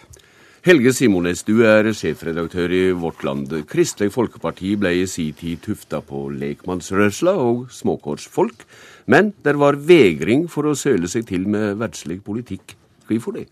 Helge 0.66 0.90
Simones, 0.90 1.44
du 1.46 1.60
er 1.62 1.86
sjefredaktør 1.94 2.72
i 2.74 2.80
Vårt 2.98 3.20
Land. 3.22 3.52
Kristelig 3.70 4.10
Folkeparti 4.10 4.72
ble 4.74 4.90
i 4.98 5.04
si 5.06 5.28
tid 5.38 5.60
tufta 5.62 6.00
på 6.02 6.24
lekmannsrørsla 6.34 7.36
og 7.38 7.68
småkårsfolk, 7.70 8.64
men 9.06 9.30
det 9.46 9.54
var 9.62 9.78
vegring 9.78 10.48
for 10.50 10.66
å 10.66 10.74
søle 10.74 11.06
seg 11.06 11.28
til 11.30 11.46
med 11.46 11.78
verdslig 11.78 12.18
politikk. 12.26 12.74
Hvorfor 13.06 13.38
det? 13.38 13.46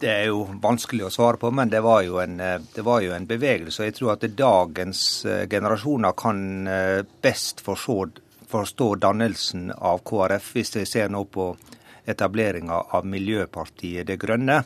Det 0.00 0.14
er 0.14 0.26
jo 0.30 0.46
vanskelig 0.64 1.10
å 1.10 1.12
svare 1.12 1.36
på, 1.36 1.52
men 1.52 1.68
det 1.68 1.84
var 1.84 2.06
jo 2.08 2.16
en, 2.24 2.40
var 2.88 3.04
jo 3.04 3.12
en 3.12 3.28
bevegelse. 3.28 3.84
Jeg 3.84 4.00
tror 4.00 4.16
at 4.16 4.24
dagens 4.32 5.26
eh, 5.28 5.44
generasjoner 5.44 6.16
kan 6.16 6.46
eh, 6.72 7.02
best 7.20 7.60
forstå, 7.68 8.00
forstå 8.48 8.94
dannelsen 9.04 9.74
av 9.76 10.00
KrF, 10.08 10.54
hvis 10.56 10.78
de 10.78 10.88
ser 10.88 11.12
nå 11.12 11.26
på 11.28 11.52
etableringa 12.08 12.80
av 12.96 13.06
Miljøpartiet 13.06 14.06
Det 14.08 14.18
Grønne. 14.20 14.62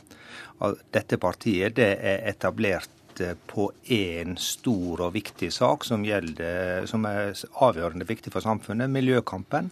Dette 0.93 1.19
partiet 1.19 1.75
det 1.75 1.89
er 1.99 2.23
etablert 2.31 3.21
eh, 3.21 3.35
på 3.47 3.69
én 3.91 4.37
stor 4.39 5.07
og 5.07 5.13
viktig 5.17 5.51
sak 5.53 5.85
som, 5.87 6.05
gjelder, 6.07 6.87
som 6.89 7.05
er 7.09 7.33
avgjørende 7.65 8.07
viktig 8.09 8.33
for 8.33 8.45
samfunnet, 8.45 8.91
miljøkampen. 8.93 9.71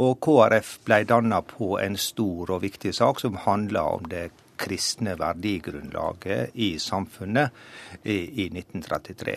Og 0.00 0.16
KrF 0.24 0.76
ble 0.86 1.02
danna 1.08 1.42
på 1.44 1.74
en 1.80 1.96
stor 2.00 2.54
og 2.54 2.62
viktig 2.64 2.92
sak 2.96 3.20
som 3.20 3.40
handla 3.46 3.84
om 3.96 4.06
det 4.08 4.30
kristne 4.60 5.16
verdigrunnlaget 5.16 6.56
i 6.60 6.74
samfunnet 6.80 7.56
i, 8.02 8.44
i 8.44 8.48
1933. 8.52 9.36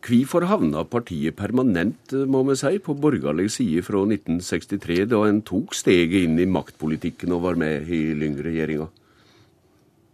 Hvorfor 0.00 0.46
havna 0.48 0.80
partiet 0.88 1.36
permanent, 1.36 2.14
må 2.26 2.40
vi 2.48 2.56
si, 2.56 2.78
på 2.80 2.94
borgerlig 2.96 3.50
side 3.52 3.82
fra 3.84 4.00
1963, 4.06 5.04
da 5.12 5.20
en 5.28 5.42
tok 5.44 5.76
steget 5.76 6.24
inn 6.24 6.40
i 6.40 6.48
maktpolitikken 6.48 7.34
og 7.36 7.44
var 7.44 7.60
med 7.60 7.90
i 7.92 8.00
Lyng-regjeringa? 8.16 8.88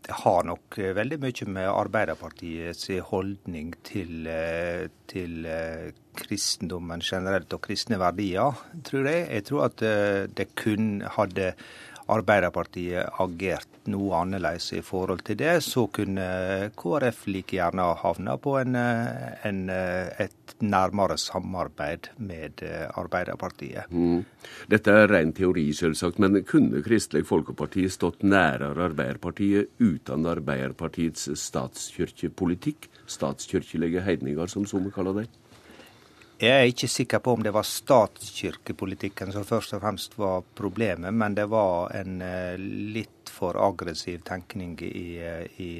Det 0.07 0.14
har 0.23 0.45
nok 0.47 0.76
eh, 0.78 0.93
veldig 0.95 1.16
mye 1.23 1.47
med 1.50 1.71
Arbeiderpartiets 1.71 2.90
holdning 3.09 3.73
til, 3.87 4.26
eh, 4.31 4.85
til 5.11 5.47
eh, 5.50 5.88
kristendommen 6.19 7.02
generelt 7.02 7.55
og 7.55 7.64
kristne 7.66 7.99
verdier, 7.99 8.59
tror 8.87 9.07
jeg. 9.11 9.26
Jeg 9.38 9.47
tror 9.49 9.66
at 9.66 9.83
det 10.38 10.49
kun 10.59 11.02
hadde 11.19 11.52
Arbeiderpartiet 12.12 13.18
agert 13.18 13.88
noe 13.90 14.14
annerledes 14.20 14.68
i 14.78 14.82
forhold 14.84 15.25
til 15.26 15.38
det, 15.40 15.56
så 15.66 15.86
kunne 15.90 16.26
KrF 16.78 17.25
like 17.30 17.56
gjerne 17.56 17.82
ha 17.82 17.96
havna 18.02 18.36
på 18.42 18.56
en, 18.60 18.76
en, 18.78 19.60
et 19.70 20.54
nærmere 20.62 21.16
samarbeid 21.18 22.10
med 22.18 22.62
Arbeiderpartiet. 22.94 23.90
Mm. 23.90 24.22
Dette 24.70 24.94
er 24.94 25.10
ren 25.10 25.32
teori, 25.36 25.66
selvsagt, 25.75 26.20
men 26.22 26.42
kunne 26.46 26.82
Kristelig 26.86 27.26
Folkeparti 27.26 27.88
stått 27.90 28.22
nærere 28.26 28.86
Arbeiderpartiet 28.86 29.75
uten 29.82 30.30
Arbeiderpartiets 30.30 31.28
statskirkepolitikk? 31.42 32.90
Statskirkelige 33.06 34.02
heidninger, 34.06 34.46
som 34.50 34.66
Zoom 34.66 34.90
kaller 34.94 35.22
det? 35.22 35.28
Jeg 36.37 36.52
er 36.52 36.69
ikke 36.69 36.88
sikker 36.93 37.23
på 37.25 37.33
om 37.33 37.45
det 37.45 37.52
var 37.57 37.64
statskirkepolitikken 37.64 39.31
som 39.33 39.47
først 39.49 39.73
og 39.73 39.81
fremst 39.81 40.19
var 40.21 40.45
problemet, 40.59 41.14
men 41.14 41.35
det 41.35 41.47
var 41.49 41.95
en 41.97 42.21
eh, 42.21 42.59
litt 42.61 43.33
for 43.33 43.57
aggressiv 43.57 44.21
tenkning 44.26 44.75
i, 44.85 45.07
eh, 45.16 45.47
i, 45.64 45.71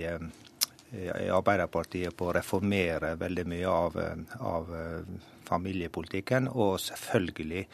i 0.97 1.29
Arbeiderpartiet 1.29 2.17
på 2.17 2.31
å 2.31 2.37
reformere 2.39 3.15
veldig 3.21 3.45
mye 3.53 3.69
av, 3.69 4.01
av 4.41 4.73
familiepolitikken. 5.45 6.49
Og 6.49 6.79
selvfølgelig 6.81 7.67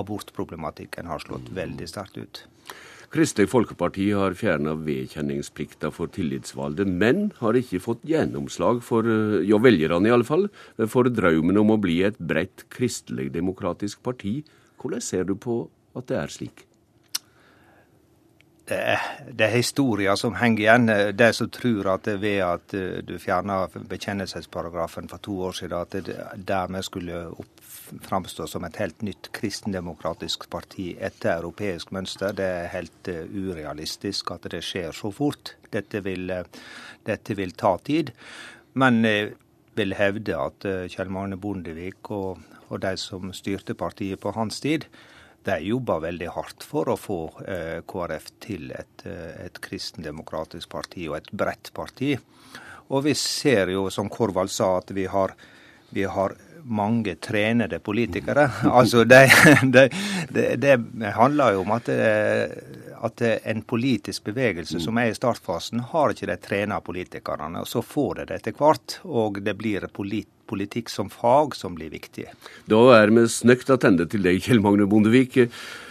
abortproblematikken 0.00 1.12
har 1.12 1.20
slått 1.20 1.52
veldig 1.52 1.90
sterkt 1.90 2.16
ut. 2.16 2.44
Kristelig 3.12 3.50
Folkeparti 3.52 4.06
har 4.16 4.32
fjerna 4.32 4.72
vedkjenningsplikta 4.86 5.90
for 5.92 6.08
tillitsvalgte, 6.14 6.86
men 6.88 7.26
har 7.42 7.58
ikke 7.58 7.82
fått 7.84 8.06
gjennomslag 8.08 8.80
for, 8.80 9.04
eh, 9.04 9.44
ja 9.44 9.58
velgerne 9.58 10.24
fall, 10.24 10.48
for 10.88 11.04
drømmen 11.04 11.60
om 11.60 11.76
å 11.76 11.80
bli 11.80 12.02
et 12.04 12.16
bredt 12.16 12.64
kristelig-demokratisk 12.70 14.02
parti. 14.02 14.44
Hvordan 14.80 15.02
ser 15.02 15.24
du 15.24 15.34
på 15.34 15.68
at 15.94 16.06
det 16.06 16.16
er 16.16 16.28
slik? 16.28 16.71
Det 18.72 18.78
er, 19.44 19.46
er 19.46 19.52
historier 19.52 20.16
som 20.16 20.36
henger 20.38 20.62
igjen. 20.62 20.92
De 21.16 21.28
som 21.36 21.50
tror 21.52 21.90
at 21.92 22.08
ved 22.22 22.38
at 22.46 22.74
eh, 22.78 23.00
du 23.04 23.18
fjerna 23.20 23.66
bekjennelsesparagrafen 23.90 25.10
for 25.10 25.20
to 25.22 25.34
år 25.48 25.58
siden, 25.58 25.76
at 25.76 25.96
det 26.06 26.46
dermed 26.48 26.86
skulle 26.86 27.26
opp, 27.28 27.60
framstå 28.06 28.46
som 28.48 28.64
et 28.64 28.78
helt 28.80 29.02
nytt 29.04 29.28
kristendemokratisk 29.36 30.48
parti 30.50 30.92
etter 30.96 31.34
europeisk 31.34 31.92
mønster, 31.92 32.32
det 32.32 32.46
er 32.46 32.70
helt 32.72 33.10
uh, 33.12 33.18
urealistisk 33.28 34.30
at 34.32 34.48
det 34.54 34.62
skjer 34.64 34.96
så 34.96 35.10
fort. 35.12 35.56
Dette 35.72 36.00
vil, 36.06 36.32
uh, 36.32 36.62
dette 37.04 37.36
vil 37.36 37.52
ta 37.52 37.74
tid. 37.84 38.14
Men 38.80 39.02
jeg 39.04 39.34
vil 39.76 39.92
hevde 39.98 40.38
at 40.38 40.64
Kjell 40.92 41.12
Magne 41.12 41.36
Bondevik 41.40 42.08
og, 42.12 42.40
og 42.70 42.80
de 42.80 42.96
som 43.00 43.32
styrte 43.36 43.76
partiet 43.76 44.20
på 44.20 44.32
hans 44.36 44.60
tid, 44.64 44.88
de 45.44 45.58
jobba 45.66 45.98
veldig 46.02 46.28
hardt 46.34 46.66
for 46.66 46.92
å 46.92 46.98
få 46.98 47.18
eh, 47.46 47.80
KrF 47.88 48.28
til 48.42 48.70
et, 48.76 49.06
eh, 49.08 49.46
et 49.46 49.58
kristendemokratisk 49.62 50.70
parti 50.70 51.08
og 51.10 51.18
et 51.18 51.32
bredt 51.32 51.72
parti. 51.74 52.14
Og 52.92 53.04
vi 53.06 53.14
ser 53.18 53.72
jo, 53.72 53.88
som 53.90 54.10
Korvald 54.12 54.52
sa, 54.52 54.76
at 54.78 54.92
vi 54.94 55.06
har, 55.10 55.34
vi 55.90 56.04
har 56.04 56.36
mange 56.62 57.16
trenede 57.16 57.80
politikere. 57.82 58.48
Altså, 58.78 59.04
det, 59.04 59.24
det, 59.62 59.88
det, 60.30 60.56
det 60.60 61.14
handler 61.16 61.56
jo 61.56 61.64
om 61.64 61.74
at, 61.78 61.88
at 63.02 63.22
en 63.22 63.62
politisk 63.66 64.24
bevegelse 64.30 64.80
som 64.82 64.98
er 64.98 65.10
i 65.10 65.16
startfasen, 65.16 65.80
har 65.92 66.14
ikke 66.14 66.28
de 66.30 66.36
trena 66.42 66.78
politikerne. 66.80 67.64
og 67.64 67.68
Så 67.68 67.82
får 67.82 68.20
de 68.20 68.28
det 68.30 68.40
etter 68.40 68.56
hvert, 68.58 69.00
og 69.04 69.42
det 69.42 69.56
blir 69.58 69.88
politikk 69.90 70.30
politikk 70.52 70.90
som 70.92 71.10
fag 71.12 71.56
som 71.56 71.76
blir 71.76 71.92
viktig. 71.92 72.26
Da 72.70 72.80
er 72.98 73.12
vi 73.14 73.24
snøkt 73.30 73.72
attende 73.72 74.06
til 74.10 74.24
deg, 74.26 74.42
Kjell 74.44 74.62
Magne 74.64 74.88
Bondevik. 74.90 75.38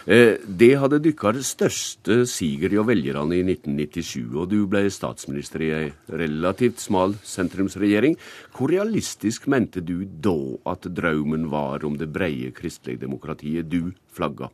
Eh, 0.06 0.38
det 0.46 0.72
hadde 0.82 1.01
dykkar 1.03 1.39
største 1.46 2.24
siger 2.30 2.74
hjå 2.74 2.86
velgerne 2.88 3.38
i 3.38 3.44
1997, 3.46 4.38
og 4.38 4.50
du 4.53 4.60
ble 4.70 4.86
statsminister 4.94 5.65
i 5.65 5.74
ei 5.77 5.89
relativt 6.10 6.82
smal 6.84 7.18
sentrumsregjering. 7.25 8.18
Hvor 8.56 8.74
realistisk 8.74 9.50
mente 9.51 9.84
du 9.86 10.01
da 10.06 10.38
at 10.74 10.89
drømmen 10.89 11.50
var 11.53 11.86
om 11.88 11.98
det 11.98 12.12
breie 12.13 12.53
kristelige 12.56 13.06
demokratiet 13.06 13.70
du 13.70 13.94
flagga? 14.13 14.51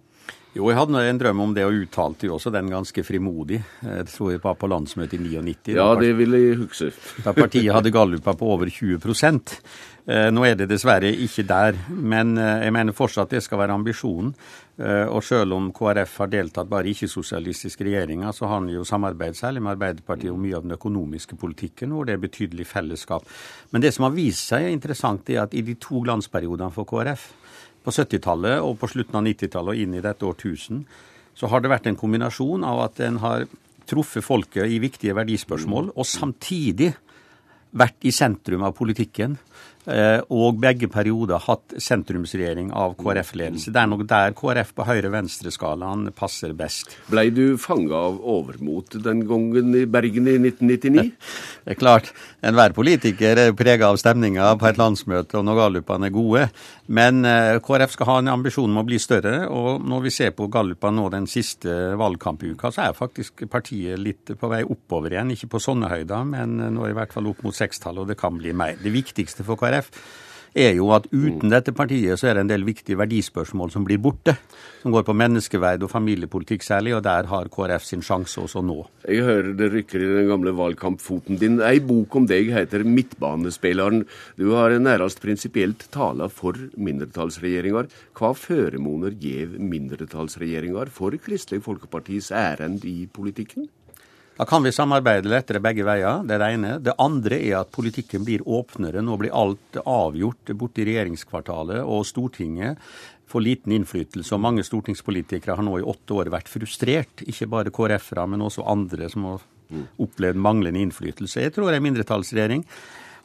Jo, 0.56 0.70
jeg 0.72 0.78
hadde 0.80 1.02
en 1.06 1.20
drøm 1.20 1.42
om 1.44 1.54
det, 1.54 1.66
og 1.68 1.76
uttalte 1.84 2.30
jo 2.30 2.38
også 2.38 2.52
den 2.54 2.70
ganske 2.72 3.04
frimodig. 3.06 3.60
Jeg 3.84 4.08
tror 4.10 4.32
jeg 4.32 4.42
var 4.44 4.56
på 4.58 4.70
landsmøtet 4.72 5.20
i 5.20 5.42
99. 5.44 5.76
Ja, 5.76 5.90
det 6.00 6.14
vil 6.18 6.38
jeg 6.38 6.60
huske. 6.64 6.90
Da 7.26 7.34
partiet 7.36 7.74
hadde 7.76 7.94
gallupa 7.94 8.34
på 8.38 8.48
over 8.56 8.72
20 8.72 8.98
eh, 10.08 10.30
Nå 10.34 10.46
er 10.48 10.56
det 10.58 10.70
dessverre 10.72 11.12
ikke 11.12 11.46
der, 11.46 11.78
men 11.90 12.38
eh, 12.42 12.64
jeg 12.66 12.74
mener 12.74 12.96
fortsatt 12.98 13.36
det 13.36 13.44
skal 13.46 13.62
være 13.62 13.76
ambisjonen. 13.78 14.34
Eh, 14.78 15.06
og 15.06 15.22
selv 15.26 15.54
om 15.54 15.70
KrF 15.74 16.18
har 16.24 16.32
deltatt 16.34 16.70
bare 16.70 16.90
i 16.90 16.96
ikke-sosialistiske 16.96 17.86
regjeringer, 17.86 18.32
så 18.32 18.48
har 18.48 18.62
han 18.62 18.70
jo 18.72 18.86
samarbeidet 18.88 19.38
særlig 19.38 19.62
med 19.62 19.76
Arbeiderpartiet 19.76 20.34
om 20.34 20.42
mye 20.42 20.58
av 20.58 20.66
den 20.66 20.78
økonomiske 20.78 21.38
politikken, 21.38 21.94
hvor 21.94 22.08
det 22.08 22.16
er 22.16 22.24
betydelig 22.24 22.66
fellesskap. 22.70 23.28
Men 23.74 23.86
det 23.86 23.94
som 23.94 24.08
har 24.08 24.16
vist 24.18 24.48
seg 24.50 24.72
interessant, 24.72 25.30
er 25.30 25.44
at 25.44 25.54
i 25.54 25.66
de 25.66 25.78
to 25.82 26.02
glansperiodene 26.06 26.74
for 26.74 26.90
KrF, 26.90 27.34
på 27.88 27.94
70-tallet 27.96 28.60
og 28.60 28.76
på 28.82 28.90
slutten 28.92 29.16
av 29.16 29.24
90-tallet 29.24 29.78
og 29.78 29.82
inn 29.86 29.96
i 29.96 30.04
dette 30.04 30.28
årtusen, 30.28 30.84
så 31.38 31.48
har 31.48 31.64
det 31.64 31.72
vært 31.72 31.88
en 31.88 32.00
kombinasjon 32.00 32.66
av 32.68 32.82
at 32.90 33.00
en 33.06 33.22
har 33.24 33.46
truffet 33.88 34.26
folket 34.26 34.68
i 34.68 34.82
viktige 34.84 35.16
verdispørsmål, 35.16 35.94
og 35.96 36.10
samtidig 36.10 36.92
vært 37.78 38.04
i 38.08 38.12
sentrum 38.12 38.66
av 38.68 38.76
politikken. 38.76 39.38
Eh, 39.88 40.20
og 40.36 40.58
begge 40.60 40.90
perioder 40.92 41.40
hatt 41.46 41.78
sentrumsregjering 41.80 42.74
av 42.76 42.98
KrF-ledelse. 43.00 43.72
Det 43.72 43.80
er 43.80 43.88
nok 43.88 44.04
der 44.10 44.34
KrF 44.36 44.74
på 44.76 44.84
høyre-venstre-skalaen 44.84 46.10
passer 46.18 46.52
best. 46.58 46.98
Blei 47.08 47.30
du 47.32 47.56
fanga 47.62 47.96
av 48.10 48.18
overmot 48.20 48.98
den 49.06 49.24
gangen 49.30 49.72
i 49.80 49.86
Bergen 49.88 50.28
i 50.28 50.36
1999? 50.42 51.14
Det 51.68 51.76
er 51.76 51.80
klart. 51.80 52.14
Enhver 52.48 52.72
politiker 52.72 53.40
er 53.42 53.56
prega 53.58 53.90
av 53.92 53.98
stemninga 54.00 54.54
på 54.60 54.70
et 54.70 54.78
landsmøte, 54.80 55.36
og 55.40 55.48
når 55.48 55.58
gallupene 55.60 56.08
er 56.08 56.14
gode. 56.16 56.44
Men 56.92 57.24
eh, 57.28 57.60
KrF 57.64 57.96
skal 57.96 58.12
ha 58.12 58.18
en 58.22 58.32
ambisjon 58.36 58.72
om 58.72 58.84
å 58.84 58.86
bli 58.88 59.00
større, 59.04 59.50
og 59.52 59.84
når 59.88 60.06
vi 60.06 60.14
ser 60.16 60.36
på 60.36 60.48
gallupene 60.52 61.00
nå 61.00 61.08
den 61.12 61.28
siste 61.32 61.74
valgkampuka, 62.00 62.72
så 62.76 62.86
er 62.90 62.96
faktisk 62.96 63.44
partiet 63.52 64.00
litt 64.00 64.36
på 64.40 64.52
vei 64.52 64.62
oppover 64.68 65.16
igjen. 65.16 65.32
Ikke 65.36 65.52
på 65.56 65.64
sånne 65.64 65.92
høyder, 65.92 66.28
men 66.28 66.56
nå 66.76 66.88
i 66.88 66.96
hvert 66.96 67.16
fall 67.16 67.28
opp 67.32 67.44
mot 67.48 67.56
sekstallet, 67.56 68.04
og 68.04 68.12
det 68.12 68.20
kan 68.20 68.40
bli 68.40 68.56
mer. 68.56 68.80
Det 68.80 68.92
viktigste 68.96 69.48
for 69.48 69.60
KrF 69.60 69.77
KrF, 69.78 69.92
er 70.58 70.74
jo 70.74 70.88
at 70.96 71.06
uten 71.12 71.52
dette 71.52 71.74
partiet 71.76 72.18
så 72.18 72.30
er 72.30 72.38
det 72.38 72.46
en 72.46 72.50
del 72.50 72.64
viktige 72.66 72.98
verdispørsmål 72.98 73.70
som 73.70 73.84
blir 73.86 74.00
borte. 74.02 74.34
Som 74.82 74.94
går 74.96 75.04
på 75.06 75.14
menneskeverd 75.18 75.84
og 75.86 75.92
familiepolitikk 75.92 76.66
særlig, 76.66 76.96
og 76.98 77.04
der 77.06 77.28
har 77.30 77.50
KrF 77.54 77.86
sin 77.86 78.02
sjanse 78.06 78.40
også 78.42 78.64
nå. 78.66 78.80
Jeg 79.06 79.26
hører 79.28 79.52
det 79.60 79.70
rykker 79.74 80.02
i 80.02 80.10
den 80.16 80.32
gamle 80.32 80.56
valgkampfoten 80.58 81.38
din. 81.38 81.60
Ei 81.62 81.78
bok 81.84 82.16
om 82.18 82.26
deg 82.26 82.50
heter 82.56 82.86
'Midtbanespilleren'. 82.88 84.06
Du 84.38 84.56
har 84.56 84.74
nærast 84.80 85.22
prinsipielt 85.22 85.92
tala 85.92 86.28
for 86.28 86.58
mindretallsregjeringer. 86.78 87.92
Hva 88.18 88.34
føremoner 88.34 89.14
gjev 89.14 89.60
mindretallsregjeringer 89.60 90.90
for 90.90 91.12
Kristelig 91.12 91.62
Folkepartis 91.64 92.32
ærend 92.32 92.86
i 92.86 93.06
politikken? 93.06 93.70
Da 94.38 94.46
kan 94.46 94.62
vi 94.62 94.70
samarbeide 94.72 95.32
lettere 95.32 95.60
begge 95.66 95.82
veier. 95.88 96.22
Det 96.22 96.36
er 96.36 96.42
det 96.44 96.48
ene. 96.54 96.74
Det 96.86 96.94
andre 97.02 97.40
er 97.42 97.56
at 97.64 97.72
politikken 97.74 98.22
blir 98.26 98.44
åpnere. 98.46 99.02
Nå 99.02 99.16
blir 99.18 99.34
alt 99.34 99.80
avgjort 99.82 100.52
borte 100.54 100.84
i 100.84 100.86
regjeringskvartalet, 100.92 101.82
og 101.82 102.06
Stortinget 102.06 102.78
får 103.28 103.44
liten 103.44 103.74
innflytelse. 103.80 104.30
Og 104.38 104.44
mange 104.44 104.66
stortingspolitikere 104.66 105.58
har 105.58 105.66
nå 105.66 105.80
i 105.80 105.88
åtte 105.90 106.14
år 106.14 106.30
vært 106.34 106.52
frustrert. 106.54 107.26
Ikke 107.26 107.50
bare 107.50 107.74
KrF-ere, 107.74 108.28
men 108.30 108.46
også 108.46 108.68
andre 108.70 109.10
som 109.10 109.26
har 109.32 109.48
opplevd 110.06 110.38
manglende 110.40 110.86
innflytelse. 110.86 111.42
Jeg 111.42 111.56
tror 111.58 111.74
en 111.74 111.84
mindretallsregjering, 111.88 112.62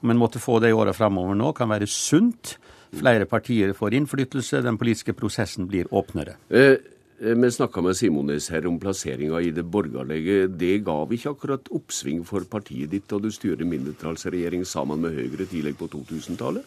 om 0.02 0.10
en 0.10 0.18
måtte 0.18 0.40
få 0.42 0.58
det 0.64 0.72
i 0.72 0.74
åra 0.74 0.96
framover 0.96 1.36
nå, 1.38 1.52
kan 1.54 1.70
være 1.70 1.86
sunt. 1.92 2.56
Flere 2.92 3.28
partier 3.28 3.76
får 3.76 4.00
innflytelse, 4.00 4.64
den 4.64 4.80
politiske 4.80 5.14
prosessen 5.16 5.68
blir 5.68 5.92
åpnere. 5.92 6.38
Eh, 6.48 6.80
Eh, 7.20 7.36
vi 7.36 7.50
snakka 7.50 7.82
med 7.82 7.96
Simones 7.96 8.48
her 8.50 8.66
om 8.66 8.78
plasseringa 8.80 9.40
i 9.40 9.50
det 9.50 9.64
borgerlige. 9.64 10.46
Det 10.48 10.84
gav 10.84 11.12
ikke 11.12 11.34
akkurat 11.34 11.68
oppsving 11.70 12.24
for 12.24 12.44
partiet 12.48 12.90
ditt 12.90 13.08
da 13.10 13.18
du 13.18 13.30
styrer 13.30 13.68
mindretallsregjering 13.68 14.64
sammen 14.66 15.00
med 15.04 15.14
Høyre 15.18 15.46
tidlig 15.46 15.76
på 15.76 15.90
2000-tallet? 15.92 16.64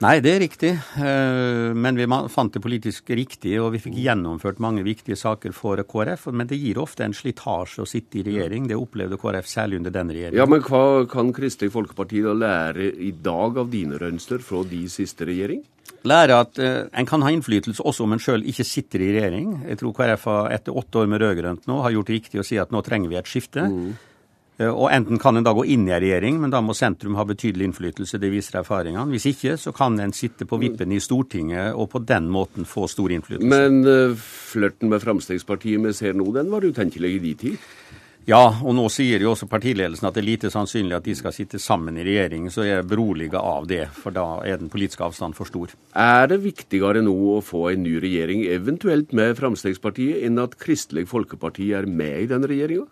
Nei, 0.00 0.14
det 0.24 0.30
er 0.32 0.38
riktig. 0.40 0.70
Eh, 0.96 1.74
men 1.76 1.98
vi 1.98 2.06
fant 2.32 2.54
det 2.54 2.62
politisk 2.64 3.10
riktig, 3.12 3.58
og 3.60 3.74
vi 3.74 3.82
fikk 3.84 3.98
gjennomført 4.00 4.62
mange 4.64 4.80
viktige 4.86 5.18
saker 5.20 5.52
for 5.52 5.82
KrF. 5.84 6.30
Men 6.32 6.48
det 6.48 6.56
gir 6.56 6.80
ofte 6.80 7.04
en 7.04 7.16
slitasje 7.16 7.84
å 7.84 7.88
sitte 7.88 8.22
i 8.22 8.24
regjering. 8.24 8.70
Det 8.70 8.78
opplevde 8.80 9.18
KrF 9.20 9.50
særlig 9.50 9.82
under 9.82 9.92
den 9.92 10.14
regjeringen. 10.14 10.40
Ja, 10.40 10.48
Men 10.48 10.64
hva 10.64 11.04
kan 11.10 11.34
Kristelig 11.36 11.74
Folkeparti 11.76 12.24
da 12.24 12.32
lære 12.32 12.88
i 12.96 13.12
dag 13.12 13.60
av 13.60 13.68
dine 13.68 14.00
rønster 14.00 14.40
fra 14.40 14.64
de 14.64 14.86
siste 14.88 15.28
regjering? 15.28 15.62
lære 16.06 16.36
at 16.40 16.56
uh, 16.56 16.86
en 16.96 17.04
kan 17.04 17.20
ha 17.20 17.28
innflytelse 17.28 17.84
også 17.84 18.06
om 18.06 18.14
en 18.14 18.22
sjøl 18.22 18.44
ikke 18.48 18.64
sitter 18.64 19.02
i 19.04 19.10
regjering. 19.12 19.50
Jeg 19.68 19.82
tror 19.82 19.92
KrF 19.98 20.22
har 20.30 20.54
etter 20.54 20.76
åtte 20.80 21.02
år 21.02 21.10
med 21.12 21.20
rød-grønt 21.20 21.66
nå 21.68 21.80
har 21.84 21.92
gjort 21.92 22.12
riktig 22.14 22.40
å 22.40 22.46
si 22.46 22.56
at 22.56 22.72
nå 22.72 22.80
trenger 22.86 23.12
vi 23.12 23.18
et 23.20 23.28
skifte. 23.28 23.66
Mm. 23.68 23.90
Uh, 24.60 24.68
og 24.68 24.90
enten 24.92 25.20
kan 25.20 25.38
en 25.38 25.46
da 25.46 25.54
gå 25.56 25.64
inn 25.72 25.86
i 25.88 25.94
en 25.94 26.02
regjering, 26.02 26.40
men 26.42 26.52
da 26.52 26.60
må 26.64 26.76
sentrum 26.76 27.16
ha 27.16 27.24
betydelig 27.28 27.70
innflytelse. 27.70 28.20
Det 28.20 28.32
viser 28.32 28.60
erfaringene. 28.60 29.08
Hvis 29.14 29.30
ikke, 29.32 29.56
så 29.60 29.72
kan 29.76 29.96
en 30.00 30.12
sitte 30.16 30.48
på 30.48 30.60
vippen 30.60 30.92
i 30.92 31.00
Stortinget 31.00 31.72
og 31.74 31.90
på 31.94 32.04
den 32.04 32.28
måten 32.32 32.68
få 32.68 32.86
stor 32.90 33.12
innflytelse. 33.14 33.48
Men 33.50 33.80
uh, 33.86 34.18
flørten 34.52 34.92
med 34.92 35.02
Fremskrittspartiet 35.02 35.80
vi 35.80 35.96
ser 35.96 36.18
nå, 36.18 36.28
den 36.36 36.52
var 36.52 36.66
utenkelig 36.66 37.16
i 37.16 37.24
de 37.24 37.34
tid? 37.46 37.72
Ja, 38.28 38.42
og 38.62 38.74
nå 38.76 38.84
sier 38.92 39.22
jo 39.24 39.32
også 39.32 39.48
partiledelsen 39.50 40.06
at 40.06 40.14
det 40.14 40.20
er 40.20 40.28
lite 40.28 40.50
sannsynlig 40.52 40.94
at 40.98 41.06
de 41.06 41.14
skal 41.16 41.32
sitte 41.34 41.58
sammen 41.62 41.96
i 41.98 42.04
regjering. 42.04 42.50
Så 42.52 42.66
jeg 42.66 42.82
er 42.82 42.86
beroliga 42.86 43.40
av 43.40 43.66
det, 43.70 43.86
for 43.96 44.14
da 44.14 44.26
er 44.46 44.60
den 44.60 44.70
politiske 44.70 45.06
avstanden 45.06 45.34
for 45.38 45.48
stor. 45.48 45.72
Er 45.96 46.28
det 46.30 46.42
viktigere 46.44 47.02
nå 47.02 47.16
å 47.38 47.40
få 47.44 47.70
en 47.72 47.82
ny 47.86 47.96
regjering, 48.02 48.44
eventuelt 48.52 49.14
med 49.16 49.38
Fremskrittspartiet, 49.40 50.20
enn 50.28 50.38
at 50.42 50.58
Kristelig 50.60 51.08
Folkeparti 51.10 51.72
er 51.74 51.88
med 51.88 52.26
i 52.26 52.30
den 52.30 52.44
regjeringa? 52.46 52.86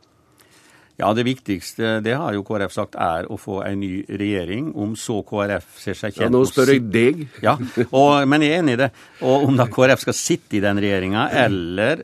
Ja, 0.99 1.13
Det 1.15 1.23
viktigste 1.23 2.01
det 2.03 2.17
har 2.19 2.35
jo 2.35 2.43
KrF 2.43 2.73
sagt 2.75 2.97
er 2.99 3.29
å 3.31 3.37
få 3.39 3.61
en 3.63 3.79
ny 3.79 4.03
regjering. 4.11 4.73
Om 4.75 4.97
så 4.99 5.21
KrF 5.23 5.79
ser 5.79 5.95
seg 5.95 6.17
tjent 6.17 6.27
Ja, 6.27 6.33
Nå 6.35 6.43
spør 6.51 6.73
jeg 6.73 6.83
deg. 6.91 7.23
Ja, 7.45 7.55
og, 7.93 8.27
Men 8.27 8.43
jeg 8.43 8.57
er 8.57 8.65
enig 8.65 8.75
i 8.75 8.81
det. 8.83 8.91
Og 9.23 9.47
om 9.47 9.59
da 9.59 9.69
KrF 9.71 10.03
skal 10.03 10.19
sitte 10.19 10.59
i 10.59 10.65
den 10.65 10.83
regjeringa 10.83 11.29
eller 11.45 12.03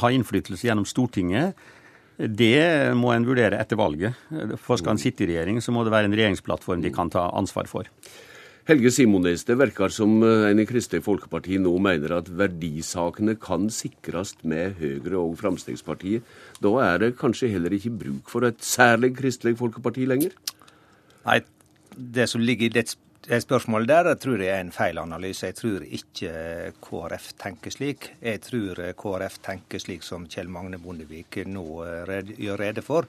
ha 0.00 0.12
innflytelse 0.16 0.70
gjennom 0.70 0.88
Stortinget, 0.88 1.52
det 2.16 2.94
må 2.96 3.10
en 3.12 3.26
vurdere 3.26 3.58
etter 3.60 3.76
valget. 3.76 4.16
For 4.62 4.80
skal 4.80 4.94
en 4.94 5.02
sitte 5.02 5.26
i 5.26 5.32
regjering, 5.32 5.60
så 5.60 5.74
må 5.74 5.84
det 5.84 5.92
være 5.92 6.08
en 6.08 6.16
regjeringsplattform 6.16 6.80
de 6.80 6.94
kan 6.94 7.10
ta 7.12 7.26
ansvar 7.36 7.68
for. 7.68 7.90
Helge 8.64 8.88
Simones, 8.96 9.42
det 9.44 9.58
virker 9.60 9.92
som 9.92 10.22
eh, 10.24 10.46
en 10.48 10.60
i 10.62 10.64
Kristelig 10.64 11.02
Folkeparti 11.04 11.58
nå 11.60 11.74
mener 11.84 12.14
at 12.16 12.30
verdisakene 12.32 13.34
kan 13.36 13.66
sikres 13.68 14.30
med 14.40 14.78
Høyre 14.78 15.18
og 15.20 15.34
Fremskrittspartiet. 15.36 16.24
Da 16.64 16.72
er 16.86 17.02
det 17.02 17.10
kanskje 17.20 17.50
heller 17.52 17.76
ikke 17.76 17.92
bruk 17.92 18.32
for 18.32 18.48
et 18.48 18.64
særlig 18.64 19.10
Kristelig 19.18 19.58
Folkeparti 19.60 20.06
lenger? 20.08 20.32
Nei, 21.26 21.42
det 21.92 22.24
som 22.32 22.40
ligger 22.40 22.70
i 22.70 22.72
det 22.72 22.86
spørsmålet 23.24 23.88
der 23.88 24.14
tror 24.20 24.42
jeg 24.42 24.52
er 24.52 24.60
en 24.64 24.74
feil 24.74 24.98
analyse. 25.00 25.48
Jeg 25.48 25.56
tror 25.56 25.84
ikke 25.84 26.32
KrF 26.84 27.30
tenker 27.40 27.72
slik. 27.72 28.10
Jeg 28.20 28.42
tror 28.44 28.82
KrF 28.98 29.40
tenker 29.44 29.82
slik 29.82 30.04
som 30.04 30.28
Kjell 30.28 30.52
Magne 30.52 30.78
Bondevik 30.78 31.40
nå 31.46 31.64
eh, 31.86 32.34
gjør 32.36 32.60
rede 32.60 32.84
for. 32.84 33.08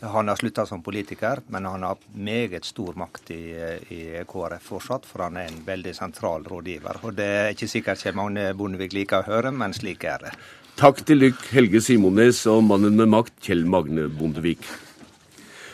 Han 0.00 0.28
har 0.32 0.36
slutta 0.40 0.64
som 0.66 0.80
politiker, 0.82 1.42
men 1.52 1.66
han 1.68 1.82
har 1.84 1.96
meget 2.16 2.64
stor 2.64 2.96
makt 2.96 3.30
i, 3.36 3.42
i, 3.92 4.00
KrF 4.24 4.70
fortsatt, 4.72 5.04
for 5.04 5.26
han 5.26 5.36
er 5.36 5.50
en 5.50 5.60
veldig 5.66 5.92
sentral 5.94 6.46
rådgiver. 6.48 7.02
Og 7.04 7.14
Det 7.14 7.26
er 7.26 7.50
ikke 7.52 7.68
sikkert 7.68 8.00
Kjell 8.00 8.16
Magne 8.16 8.46
Bondevik 8.56 8.96
liker 8.96 9.20
å 9.20 9.28
høre, 9.28 9.52
men 9.52 9.76
slik 9.76 10.08
er 10.08 10.24
det. 10.24 10.36
Takk 10.80 11.02
til 11.04 11.26
dykk, 11.26 11.42
Helge 11.52 11.82
Simones 11.84 12.46
og 12.48 12.62
mannen 12.64 12.96
med 12.96 13.12
makt, 13.12 13.34
Kjell 13.44 13.66
Magne 13.68 14.08
Bondevik. 14.08 14.64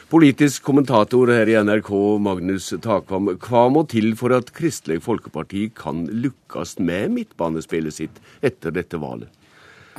Politisk 0.07 0.63
kommentator 0.63 1.27
her 1.35 1.49
i 1.51 1.57
NRK, 1.59 1.89
Magnus 2.23 2.69
Takvam. 2.79 3.33
Hva 3.43 3.65
må 3.75 3.81
til 3.91 4.13
for 4.15 4.31
at 4.37 4.53
Kristelig 4.55 5.01
Folkeparti 5.03 5.65
kan 5.75 6.05
lukkes 6.07 6.77
med 6.79 7.11
midtbanespillet 7.17 7.97
sitt 7.97 8.21
etter 8.39 8.71
dette 8.77 9.01
valget? 9.03 9.33